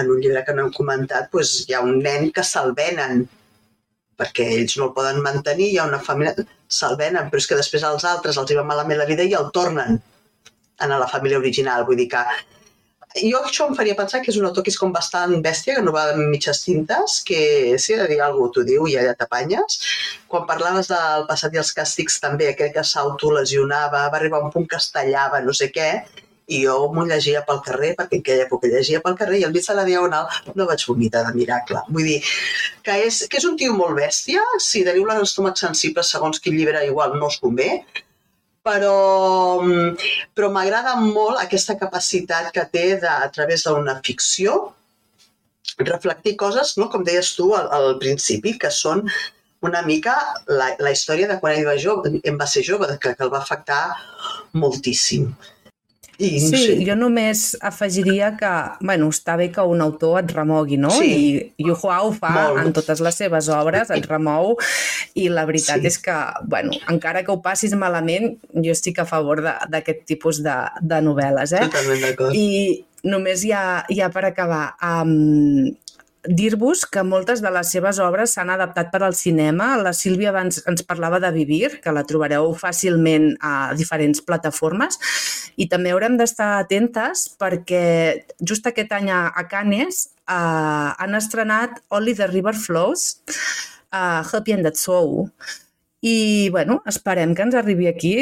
en 0.00 0.12
un 0.14 0.22
llibre 0.22 0.44
que 0.46 0.54
no 0.54 0.66
hem 0.66 0.74
comentat 0.74 1.32
doncs, 1.32 1.56
hi 1.68 1.74
ha 1.74 1.82
un 1.84 1.98
nen 2.04 2.30
que 2.34 2.46
se'l 2.46 2.74
venen 2.78 3.26
perquè 4.18 4.48
ells 4.56 4.74
no 4.78 4.88
el 4.88 4.94
poden 4.96 5.20
mantenir, 5.22 5.68
hi 5.70 5.78
ha 5.78 5.86
una 5.86 6.00
família, 6.02 6.46
se'l 6.66 6.96
venen, 6.98 7.28
però 7.30 7.38
és 7.38 7.46
que 7.46 7.58
després 7.58 7.84
als 7.86 8.06
altres 8.08 8.38
els 8.40 8.50
hi 8.50 8.56
va 8.58 8.66
malament 8.66 8.98
la 8.98 9.06
vida 9.06 9.22
i 9.22 9.36
el 9.38 9.52
tornen 9.54 10.00
a 10.78 10.88
la 10.90 11.06
família 11.10 11.38
original. 11.38 11.84
Vull 11.86 12.00
dir 12.00 12.08
que 12.10 12.24
jo 13.24 13.40
això 13.44 13.66
em 13.68 13.74
faria 13.78 13.96
pensar 13.98 14.20
que 14.22 14.30
és 14.32 14.38
un 14.40 14.46
autor 14.48 14.64
que 14.64 14.72
és 14.72 14.78
com 14.80 14.92
bastant 14.94 15.34
bèstia, 15.44 15.76
que 15.76 15.84
no 15.84 15.94
va 15.94 16.04
amb 16.12 16.30
mitges 16.32 16.62
tintes, 16.64 17.18
que 17.28 17.40
si 17.78 17.96
de 17.98 18.06
dir 18.10 18.20
alguna 18.20 18.48
cosa 18.48 18.54
t'ho 18.58 18.64
diu 18.68 18.86
i 18.90 18.96
allà 19.00 19.16
t'apanyes. 19.18 19.80
Quan 20.30 20.46
parlaves 20.48 20.90
del 20.92 21.26
passat 21.30 21.54
i 21.54 21.62
els 21.62 21.74
càstigs 21.76 22.20
també, 22.24 22.52
aquell 22.52 22.72
que 22.74 22.84
s'autolesionava, 22.84 24.06
va 24.08 24.18
arribar 24.20 24.42
a 24.42 24.48
un 24.48 24.54
punt 24.54 24.68
que 24.70 24.80
es 24.80 24.90
tallava, 24.94 25.42
no 25.44 25.54
sé 25.56 25.70
què, 25.74 25.90
i 26.48 26.62
jo 26.64 26.76
m'ho 26.92 27.04
llegia 27.08 27.42
pel 27.48 27.60
carrer, 27.64 27.92
perquè 27.96 28.16
en 28.16 28.24
aquella 28.24 28.44
època 28.46 28.70
llegia 28.72 29.02
pel 29.04 29.16
carrer, 29.20 29.40
i 29.40 29.46
al 29.46 29.52
mig 29.52 29.66
de 29.68 29.76
la 29.76 29.84
diagonal 29.88 30.28
no 30.56 30.66
vaig 30.70 30.84
vomitar 30.88 31.26
de 31.26 31.34
miracle. 31.36 31.82
Vull 31.92 32.08
dir, 32.08 32.18
que 32.86 32.96
és, 33.04 33.22
que 33.28 33.40
és 33.40 33.48
un 33.48 33.58
tio 33.60 33.76
molt 33.76 33.98
bèstia, 34.00 34.44
si 34.64 34.84
teniu 34.86 35.04
l'estómac 35.08 35.60
sensible 35.60 36.04
segons 36.04 36.40
quin 36.40 36.56
llibre 36.56 36.86
igual 36.88 37.18
no 37.20 37.28
us 37.28 37.40
convé, 37.42 37.82
però, 38.68 39.60
mm, 39.64 40.10
però 40.36 40.52
m'agrada 40.52 40.94
molt 41.00 41.40
aquesta 41.40 41.78
capacitat 41.80 42.52
que 42.54 42.66
té 42.72 42.86
de, 43.00 43.08
a 43.08 43.28
través 43.34 43.64
d'una 43.64 43.98
ficció 44.04 44.58
reflectir 45.78 46.36
coses, 46.36 46.76
no? 46.80 46.88
com 46.92 47.04
deies 47.06 47.34
tu 47.38 47.52
al, 47.56 47.68
al 47.74 47.98
principi, 48.02 48.56
que 48.58 48.70
són 48.74 49.04
una 49.66 49.82
mica 49.82 50.14
la, 50.46 50.72
la 50.78 50.92
història 50.94 51.28
de 51.30 51.38
quan 51.42 51.56
ell 51.56 51.66
va, 51.66 51.76
jove, 51.82 52.12
em 52.24 52.38
va 52.38 52.46
ser 52.46 52.64
jove, 52.66 52.90
que, 53.02 53.14
que 53.14 53.26
el 53.26 53.32
va 53.32 53.42
afectar 53.42 53.82
moltíssim. 54.54 55.30
I, 56.18 56.40
sí, 56.42 56.56
sí, 56.58 56.72
jo 56.82 56.96
només 56.98 57.52
afegiria 57.62 58.32
que, 58.38 58.50
bueno, 58.82 59.06
està 59.14 59.36
bé 59.38 59.52
que 59.54 59.62
un 59.62 59.78
autor 59.84 60.16
et 60.24 60.32
remogui, 60.34 60.74
no? 60.80 60.90
Sí. 60.90 61.12
I 61.62 61.66
Yu 61.68 61.76
Hua 61.76 62.00
ho 62.02 62.10
fa 62.16 62.32
Molt. 62.34 62.58
en 62.64 62.74
totes 62.74 62.98
les 63.06 63.20
seves 63.22 63.46
obres, 63.54 63.92
et 63.94 64.08
remou, 64.10 64.56
i 65.14 65.28
la 65.30 65.46
veritat 65.46 65.78
sí. 65.84 65.92
és 65.92 66.00
que, 66.02 66.16
bueno, 66.50 66.74
encara 66.90 67.22
que 67.22 67.30
ho 67.30 67.38
passis 67.44 67.76
malament, 67.78 68.32
jo 68.50 68.74
estic 68.74 68.98
a 68.98 69.06
favor 69.06 69.44
d'aquest 69.46 70.02
tipus 70.10 70.42
de, 70.42 70.58
de 70.82 71.00
novel·les, 71.06 71.54
eh? 71.54 71.68
Totalment 71.70 72.02
d'acord. 72.08 72.34
I 72.34 72.82
només 73.06 73.46
ja, 73.46 73.84
ja 73.86 74.10
per 74.10 74.26
acabar, 74.26 74.64
um, 74.82 75.70
dir-vos 76.26 76.84
que 76.86 77.04
moltes 77.06 77.42
de 77.44 77.50
les 77.54 77.70
seves 77.70 78.00
obres 78.02 78.34
s'han 78.34 78.50
adaptat 78.50 78.90
per 78.92 79.02
al 79.06 79.14
cinema. 79.14 79.76
La 79.80 79.92
Sílvia 79.96 80.32
abans 80.32 80.62
ens 80.66 80.82
parlava 80.86 81.20
de 81.22 81.30
Vivir, 81.34 81.78
que 81.84 81.94
la 81.94 82.04
trobareu 82.08 82.50
fàcilment 82.58 83.30
a 83.44 83.74
diferents 83.78 84.22
plataformes, 84.24 84.98
i 85.56 85.68
també 85.70 85.92
haurem 85.94 86.18
d'estar 86.18 86.58
atentes 86.58 87.28
perquè 87.38 88.26
just 88.40 88.66
aquest 88.66 88.92
any 88.94 89.10
a 89.14 89.44
Canes 89.50 90.04
eh, 90.28 90.90
han 90.98 91.18
estrenat 91.18 91.82
Only 91.90 92.14
the 92.14 92.28
River 92.30 92.54
Flows, 92.54 93.18
uh, 93.92 94.22
Happy 94.22 94.52
and 94.52 94.64
That 94.64 94.76
Soul, 94.76 95.30
i, 96.00 96.48
bueno, 96.50 96.76
esperem 96.86 97.32
que 97.34 97.42
ens 97.42 97.56
arribi 97.58 97.88
aquí. 97.90 98.12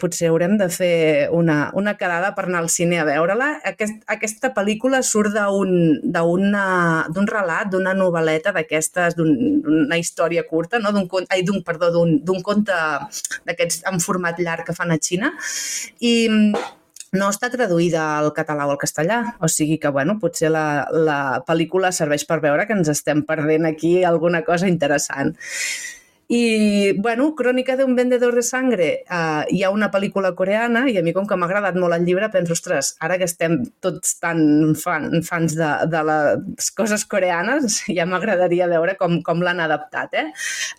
Potser 0.00 0.30
haurem 0.30 0.54
de 0.56 0.70
fer 0.72 1.28
una, 1.36 1.70
una 1.76 1.92
quedada 2.00 2.30
per 2.36 2.46
anar 2.46 2.62
al 2.62 2.70
cine 2.72 3.02
a 3.02 3.04
veure-la. 3.04 3.50
Aquest, 3.68 4.00
aquesta 4.08 4.54
pel·lícula 4.56 5.02
surt 5.04 5.36
d'un 5.36 7.28
relat, 7.28 7.68
d'una 7.74 7.92
novel·leta 7.98 8.54
d'aquestes, 8.56 9.18
d'una 9.18 10.00
història 10.00 10.46
curta, 10.48 10.80
no? 10.80 10.94
d'un 10.96 11.28
ai, 11.28 11.44
perdó, 11.66 11.92
d'un 11.92 12.42
conte 12.42 12.72
d'aquests 13.44 13.84
en 13.92 14.00
format 14.00 14.40
llarg 14.40 14.64
que 14.64 14.76
fan 14.76 14.96
a 14.96 14.96
Xina. 14.96 15.34
I 16.00 16.14
no 17.12 17.28
està 17.28 17.52
traduïda 17.52 18.06
al 18.22 18.32
català 18.36 18.64
o 18.68 18.72
al 18.72 18.80
castellà, 18.80 19.20
o 19.40 19.48
sigui 19.52 19.76
que, 19.80 19.92
bueno, 19.92 20.16
potser 20.20 20.48
la, 20.52 20.88
la 20.92 21.20
pel·lícula 21.44 21.92
serveix 21.92 22.24
per 22.28 22.40
veure 22.40 22.64
que 22.68 22.76
ens 22.76 22.88
estem 22.88 23.22
perdent 23.28 23.68
aquí 23.68 23.98
alguna 24.04 24.42
cosa 24.48 24.68
interessant. 24.68 25.36
I, 26.28 26.92
bueno, 27.00 27.30
Crònica 27.36 27.72
d'un 27.78 27.94
vendedor 27.96 28.34
de 28.36 28.42
sangre, 28.44 28.88
eh, 29.08 29.44
hi 29.48 29.62
ha 29.64 29.70
una 29.72 29.88
pel·lícula 29.92 30.34
coreana 30.36 30.82
i 30.92 30.98
a 31.00 31.02
mi, 31.04 31.14
com 31.16 31.24
que 31.28 31.38
m'ha 31.40 31.48
agradat 31.48 31.78
molt 31.80 31.96
el 31.96 32.04
llibre, 32.04 32.28
penso, 32.34 32.52
ostres, 32.52 32.90
ara 33.00 33.16
que 33.16 33.24
estem 33.24 33.62
tots 33.84 34.18
tan 34.20 34.74
fan, 34.76 35.22
fans 35.24 35.56
de, 35.56 35.70
de 35.88 36.02
les 36.10 36.70
coses 36.76 37.06
coreanes, 37.08 37.80
ja 37.98 38.04
m'agradaria 38.08 38.68
veure 38.68 38.98
com, 39.00 39.22
com 39.24 39.40
l'han 39.40 39.64
adaptat, 39.64 40.20
eh? 40.20 40.26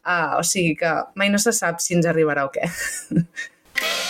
Uh, 0.06 0.38
o 0.38 0.46
sigui 0.46 0.78
que 0.84 0.94
mai 1.18 1.34
no 1.34 1.42
se 1.42 1.56
sap 1.56 1.82
si 1.82 1.98
ens 1.98 2.10
arribarà 2.10 2.46
o 2.46 2.54
què. 2.54 2.70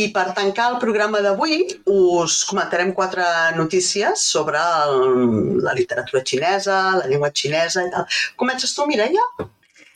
I 0.00 0.08
per 0.14 0.32
tancar 0.34 0.72
el 0.72 0.78
programa 0.82 1.20
d'avui 1.22 1.60
us 1.90 2.40
comentarem 2.48 2.90
quatre 2.96 3.24
notícies 3.56 4.24
sobre 4.34 4.58
el, 4.58 5.60
la 5.62 5.74
literatura 5.78 6.24
xinesa, 6.26 6.78
la 6.98 7.06
llengua 7.10 7.30
xinesa 7.30 7.84
i 7.86 7.92
tal. 7.92 8.08
Comences 8.40 8.74
tu, 8.74 8.88
Mireia? 8.90 9.22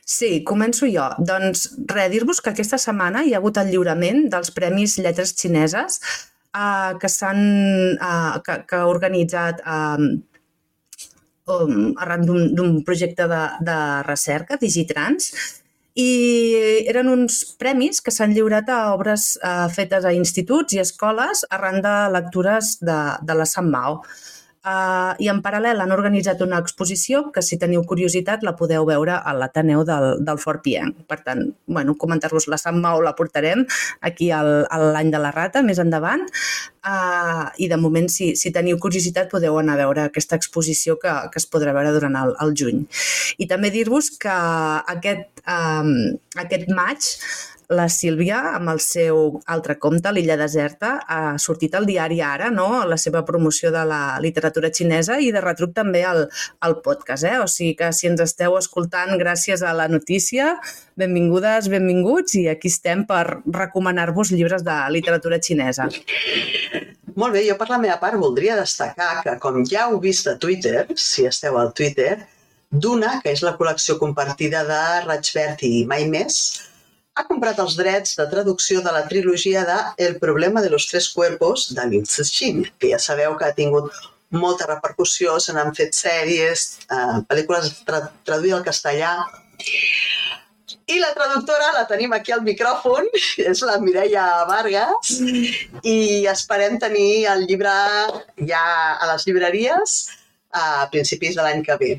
Sí, 0.09 0.39
començo 0.49 0.89
jo. 0.89 1.05
Doncs 1.19 1.67
res, 1.91 2.09
dir-vos 2.15 2.41
que 2.41 2.55
aquesta 2.55 2.79
setmana 2.81 3.25
hi 3.27 3.35
ha 3.35 3.43
hagut 3.43 3.59
el 3.61 3.73
lliurament 3.75 4.29
dels 4.33 4.55
Premis 4.57 4.97
Lletres 5.03 5.35
Xineses 5.37 5.99
uh, 6.55 6.95
que 7.01 7.11
s'han 7.13 7.43
uh, 7.99 8.39
que, 8.45 8.63
que 8.71 8.79
ha 8.79 8.89
organitzat 8.89 9.61
uh, 9.67 10.09
um, 11.59 11.93
arran 12.01 12.25
d'un 12.29 12.79
projecte 12.87 13.29
de, 13.29 13.43
de 13.69 13.79
recerca, 14.07 14.57
Digitrans, 14.61 15.33
i 15.99 16.85
eren 16.91 17.11
uns 17.11 17.41
premis 17.59 17.99
que 18.05 18.15
s'han 18.15 18.35
lliurat 18.37 18.69
a 18.71 18.79
obres 18.95 19.33
eh, 19.43 19.67
fetes 19.75 20.07
a 20.07 20.15
instituts 20.15 20.77
i 20.77 20.83
escoles 20.83 21.43
arran 21.51 21.83
de 21.83 21.95
lectures 22.15 22.77
de, 22.81 22.99
de 23.27 23.39
la 23.39 23.47
Sant 23.49 23.71
Mao. 23.73 24.03
Uh, 24.67 25.15
I 25.23 25.29
en 25.31 25.39
paral·lel 25.45 25.79
han 25.81 25.93
organitzat 25.95 26.41
una 26.43 26.59
exposició 26.59 27.29
que, 27.35 27.43
si 27.47 27.61
teniu 27.61 27.85
curiositat, 27.87 28.43
la 28.43 28.57
podeu 28.59 28.85
veure 28.89 29.15
a 29.17 29.35
l'Ateneu 29.37 29.85
del, 29.87 30.07
del 30.27 30.41
Fort 30.43 30.65
Pienc. 30.65 31.05
Per 31.09 31.21
tant, 31.23 31.45
bueno, 31.71 31.95
comentar-vos 32.01 32.49
la 32.51 32.59
Sant 32.61 32.81
Mau 32.83 33.01
la 33.05 33.15
portarem 33.19 33.63
aquí 34.03 34.33
a 34.35 34.43
l'any 34.43 35.13
de 35.15 35.21
la 35.23 35.31
rata, 35.35 35.63
més 35.63 35.79
endavant. 35.79 36.27
Uh, 36.83 37.47
I 37.63 37.69
de 37.71 37.79
moment, 37.79 38.09
si, 38.11 38.33
si 38.41 38.53
teniu 38.55 38.81
curiositat, 38.83 39.31
podeu 39.31 39.61
anar 39.61 39.77
a 39.79 39.83
veure 39.85 40.07
aquesta 40.09 40.39
exposició 40.41 40.99
que, 40.99 41.15
que 41.31 41.39
es 41.39 41.47
podrà 41.47 41.77
veure 41.77 41.95
durant 41.95 42.19
el, 42.19 42.35
el 42.43 42.57
juny. 42.59 42.83
I 43.39 43.47
també 43.51 43.71
dir-vos 43.75 44.11
que 44.19 44.35
aquest, 44.97 45.31
um, 45.47 45.95
aquest 46.43 46.67
maig 46.75 47.15
la 47.69 47.85
Sílvia, 47.93 48.39
amb 48.57 48.71
el 48.73 48.79
seu 48.81 49.41
altre 49.53 49.77
compte, 49.81 50.09
L'illa 50.15 50.39
deserta, 50.41 50.95
ha 51.05 51.37
sortit 51.43 51.75
al 51.77 51.85
diari 51.89 52.23
Ara, 52.25 52.49
no? 52.51 52.85
la 52.89 52.97
seva 52.97 53.25
promoció 53.29 53.71
de 53.75 53.83
la 53.89 54.01
literatura 54.25 54.71
xinesa 54.73 55.19
i 55.21 55.29
de 55.35 55.43
retruc 55.45 55.75
també 55.77 56.03
al, 56.09 56.25
al 56.65 56.79
podcast. 56.85 57.27
Eh? 57.29 57.37
O 57.45 57.49
sigui 57.51 57.75
que 57.77 57.91
si 57.93 58.09
ens 58.09 58.23
esteu 58.25 58.57
escoltant 58.57 59.13
gràcies 59.21 59.63
a 59.63 59.75
la 59.77 59.89
notícia, 59.93 60.55
benvingudes, 60.97 61.69
benvinguts 61.69 62.39
i 62.41 62.47
aquí 62.49 62.73
estem 62.73 63.05
per 63.09 63.43
recomanar-vos 63.45 64.33
llibres 64.33 64.65
de 64.65 64.79
literatura 64.95 65.41
xinesa. 65.43 65.91
Molt 67.19 67.35
bé, 67.35 67.45
jo 67.45 67.59
per 67.61 67.69
la 67.69 67.81
meva 67.83 67.99
part 68.01 68.17
voldria 68.17 68.57
destacar 68.57 69.21
que, 69.27 69.37
com 69.43 69.61
ja 69.69 69.89
heu 69.89 70.01
vist 70.01 70.29
a 70.31 70.39
Twitter, 70.41 70.87
si 70.97 71.27
esteu 71.29 71.59
al 71.61 71.75
Twitter, 71.77 72.17
Duna, 72.69 73.19
que 73.25 73.33
és 73.33 73.41
la 73.45 73.55
col·lecció 73.57 73.97
compartida 74.01 74.61
de 74.69 74.81
Raig 75.07 75.31
Verd 75.35 75.65
i 75.65 75.85
Mai 75.89 76.05
Més, 76.13 76.37
ha 77.19 77.25
comprat 77.27 77.59
els 77.63 77.75
drets 77.79 78.15
de 78.19 78.27
traducció 78.31 78.83
de 78.85 78.93
la 78.95 79.03
trilogia 79.11 79.65
de 79.67 79.79
El 80.07 80.19
problema 80.23 80.63
de 80.63 80.71
los 80.71 80.87
tres 80.87 81.09
cuerpos 81.09 81.75
de 81.75 81.87
Lin 81.91 82.07
Cixin, 82.07 82.63
que 82.79 82.93
ja 82.93 83.01
sabeu 83.03 83.37
que 83.37 83.49
ha 83.49 83.57
tingut 83.57 83.91
molta 84.31 84.69
repercussió, 84.69 85.39
se 85.41 85.55
n'han 85.57 85.75
fet 85.75 85.97
sèries, 85.97 86.67
eh, 86.93 87.19
pel·lícules 87.31 87.73
tra 87.89 88.03
traduïdes 88.29 88.59
al 88.59 88.67
castellà. 88.67 89.13
I 90.89 90.99
la 91.01 91.11
traductora 91.17 91.73
la 91.75 91.87
tenim 91.89 92.13
aquí 92.15 92.33
al 92.33 92.45
micròfon, 92.47 93.09
és 93.51 93.63
la 93.67 93.79
Mireia 93.83 94.27
Vargas, 94.49 95.17
i 95.83 96.27
esperem 96.31 96.79
tenir 96.79 97.27
el 97.33 97.49
llibre 97.49 97.75
ja 98.53 98.65
a 98.95 99.11
les 99.13 99.27
llibreries 99.27 99.99
a 100.55 100.87
principis 100.93 101.35
de 101.35 101.43
l'any 101.43 101.65
que 101.65 101.77
ve. 101.83 101.93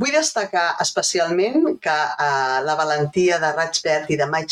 Vull 0.00 0.12
destacar 0.14 0.66
especialment 0.84 1.64
que 1.84 1.96
eh, 2.26 2.58
la 2.66 2.76
valentia 2.78 3.38
de 3.42 3.52
Raig 3.56 3.80
Verd 3.84 4.12
i 4.12 4.18
de 4.20 4.26
Mai, 4.28 4.46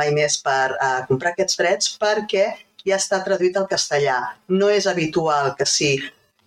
Mai 0.00 0.10
Més 0.16 0.38
per 0.42 0.74
eh, 0.74 0.98
comprar 1.08 1.32
aquests 1.32 1.60
drets 1.60 1.92
perquè 2.02 2.48
ja 2.84 2.98
està 2.98 3.22
traduït 3.22 3.56
al 3.56 3.68
castellà. 3.70 4.18
No 4.50 4.70
és 4.70 4.88
habitual 4.90 5.54
que 5.58 5.68
si 5.68 5.94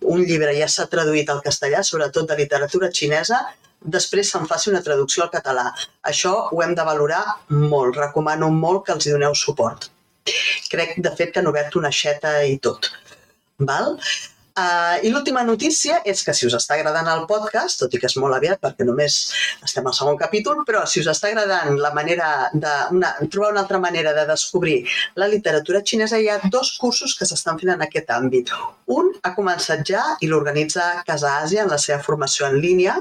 un 0.04 0.22
llibre 0.28 0.52
ja 0.58 0.68
s'ha 0.68 0.86
traduït 0.92 1.30
al 1.32 1.42
castellà, 1.44 1.82
sobretot 1.82 2.28
de 2.28 2.36
literatura 2.38 2.92
xinesa, 2.92 3.40
després 3.80 4.30
se'n 4.32 4.46
faci 4.50 4.70
una 4.72 4.84
traducció 4.84 5.24
al 5.24 5.32
català. 5.32 5.66
Això 6.12 6.34
ho 6.52 6.62
hem 6.62 6.74
de 6.76 6.84
valorar 6.84 7.24
molt. 7.48 7.96
Recomano 7.96 8.50
molt 8.52 8.86
que 8.86 8.96
els 8.96 9.06
hi 9.06 9.16
doneu 9.16 9.34
suport. 9.34 9.88
Crec, 10.70 10.96
de 11.02 11.12
fet, 11.16 11.32
que 11.32 11.40
han 11.40 11.48
obert 11.48 11.76
una 11.80 11.92
xeta 11.94 12.38
i 12.44 12.58
tot. 12.62 12.90
Val? 13.68 13.94
Uh, 14.56 14.96
I 15.04 15.10
l'última 15.12 15.42
notícia 15.44 15.98
és 16.08 16.22
que 16.24 16.32
si 16.32 16.46
us 16.48 16.54
està 16.56 16.78
agradant 16.78 17.08
el 17.12 17.26
podcast, 17.28 17.76
tot 17.82 17.92
i 17.92 17.98
que 18.00 18.08
és 18.08 18.14
molt 18.16 18.38
aviat 18.38 18.62
perquè 18.62 18.86
només 18.88 19.16
estem 19.66 19.84
al 19.84 19.92
segon 19.98 20.16
capítol, 20.16 20.62
però 20.64 20.86
si 20.88 21.02
us 21.02 21.10
està 21.12 21.28
agradant 21.28 21.76
la 21.76 21.90
manera 21.92 22.48
de 22.54 22.72
una, 22.96 23.10
trobar 23.28 23.50
una 23.52 23.66
altra 23.66 23.80
manera 23.82 24.14
de 24.16 24.24
descobrir 24.30 24.78
la 25.20 25.28
literatura 25.28 25.82
xinesa, 25.84 26.16
hi 26.16 26.30
ha 26.32 26.38
dos 26.48 26.72
cursos 26.80 27.12
que 27.18 27.28
s'estan 27.28 27.60
fent 27.60 27.74
en 27.74 27.84
aquest 27.84 28.08
àmbit. 28.16 28.54
Un 28.96 29.12
ha 29.22 29.34
començat 29.36 29.84
ja 29.92 30.06
i 30.24 30.30
l'organitza 30.32 30.88
Casa 31.04 31.36
Àsia 31.42 31.66
en 31.66 31.74
la 31.74 31.80
seva 31.82 32.00
formació 32.08 32.48
en 32.48 32.56
línia. 32.64 32.96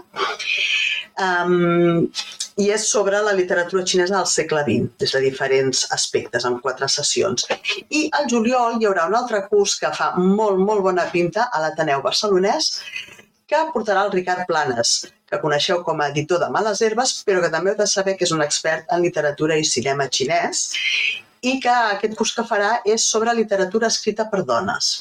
Um, 1.15 2.11
i 2.55 2.69
és 2.71 2.85
sobre 2.87 3.19
la 3.23 3.33
literatura 3.35 3.83
xinesa 3.83 4.15
del 4.15 4.27
segle 4.31 4.61
XX, 4.67 4.91
des 5.01 5.13
de 5.15 5.21
diferents 5.25 5.81
aspectes, 5.91 6.45
en 6.47 6.59
quatre 6.63 6.87
sessions. 6.91 7.47
I 7.89 8.05
al 8.19 8.29
juliol 8.31 8.77
hi 8.79 8.87
haurà 8.87 9.07
un 9.09 9.17
altre 9.19 9.41
curs 9.49 9.75
que 9.81 9.91
fa 9.97 10.13
molt, 10.19 10.61
molt 10.69 10.85
bona 10.85 11.07
pinta 11.11 11.49
a 11.51 11.61
l'Ateneu 11.63 12.03
Barcelonès, 12.05 12.71
que 13.45 13.59
portarà 13.73 14.05
el 14.05 14.13
Ricard 14.13 14.47
Planes, 14.47 14.95
que 15.29 15.41
coneixeu 15.41 15.81
com 15.83 15.99
a 15.99 16.07
editor 16.13 16.39
de 16.41 16.49
Males 16.53 16.81
Herbes, 16.81 17.17
però 17.27 17.41
que 17.43 17.51
també 17.53 17.73
heu 17.73 17.79
de 17.81 17.87
saber 17.91 18.15
que 18.17 18.25
és 18.25 18.33
un 18.33 18.43
expert 18.45 18.87
en 18.95 19.03
literatura 19.03 19.57
i 19.59 19.65
cinema 19.67 20.07
xinès, 20.17 20.69
i 21.45 21.59
que 21.61 21.73
aquest 21.95 22.15
curs 22.17 22.33
que 22.37 22.47
farà 22.47 22.71
és 22.95 23.03
sobre 23.05 23.35
literatura 23.35 23.91
escrita 23.91 24.29
per 24.31 24.45
dones. 24.47 24.93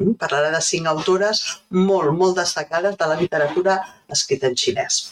Mm, 0.00 0.16
parlarà 0.18 0.50
de 0.50 0.62
cinc 0.64 0.88
autores 0.90 1.44
molt, 1.70 2.10
molt 2.16 2.40
destacades 2.40 2.96
de 2.98 3.10
la 3.12 3.18
literatura 3.20 3.76
escrita 4.16 4.50
en 4.50 4.58
xinès. 4.64 5.04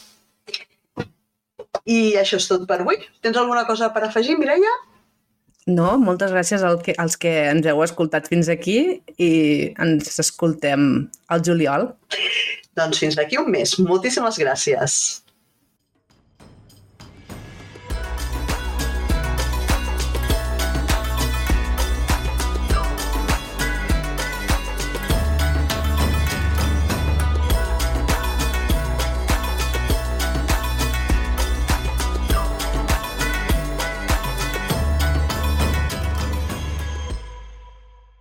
I 1.89 2.15
això 2.19 2.39
és 2.39 2.47
tot 2.47 2.65
per 2.67 2.79
avui. 2.81 2.99
Tens 3.23 3.37
alguna 3.39 3.65
cosa 3.67 3.91
per 3.95 4.05
afegir, 4.07 4.37
Mireia? 4.39 4.71
No, 5.67 5.93
moltes 5.99 6.31
gràcies 6.35 6.63
al 6.63 6.81
que, 6.83 6.95
als 6.99 7.15
que 7.19 7.31
ens 7.47 7.67
heu 7.67 7.83
escoltat 7.85 8.27
fins 8.31 8.49
aquí 8.51 8.77
i 9.15 9.31
ens 9.79 10.19
escoltem 10.19 11.07
al 11.31 11.43
juliol. 11.43 11.87
Doncs 12.75 12.99
fins 12.99 13.15
d'aquí 13.19 13.39
un 13.39 13.51
mes. 13.53 13.77
Moltíssimes 13.79 14.39
gràcies. 14.41 15.22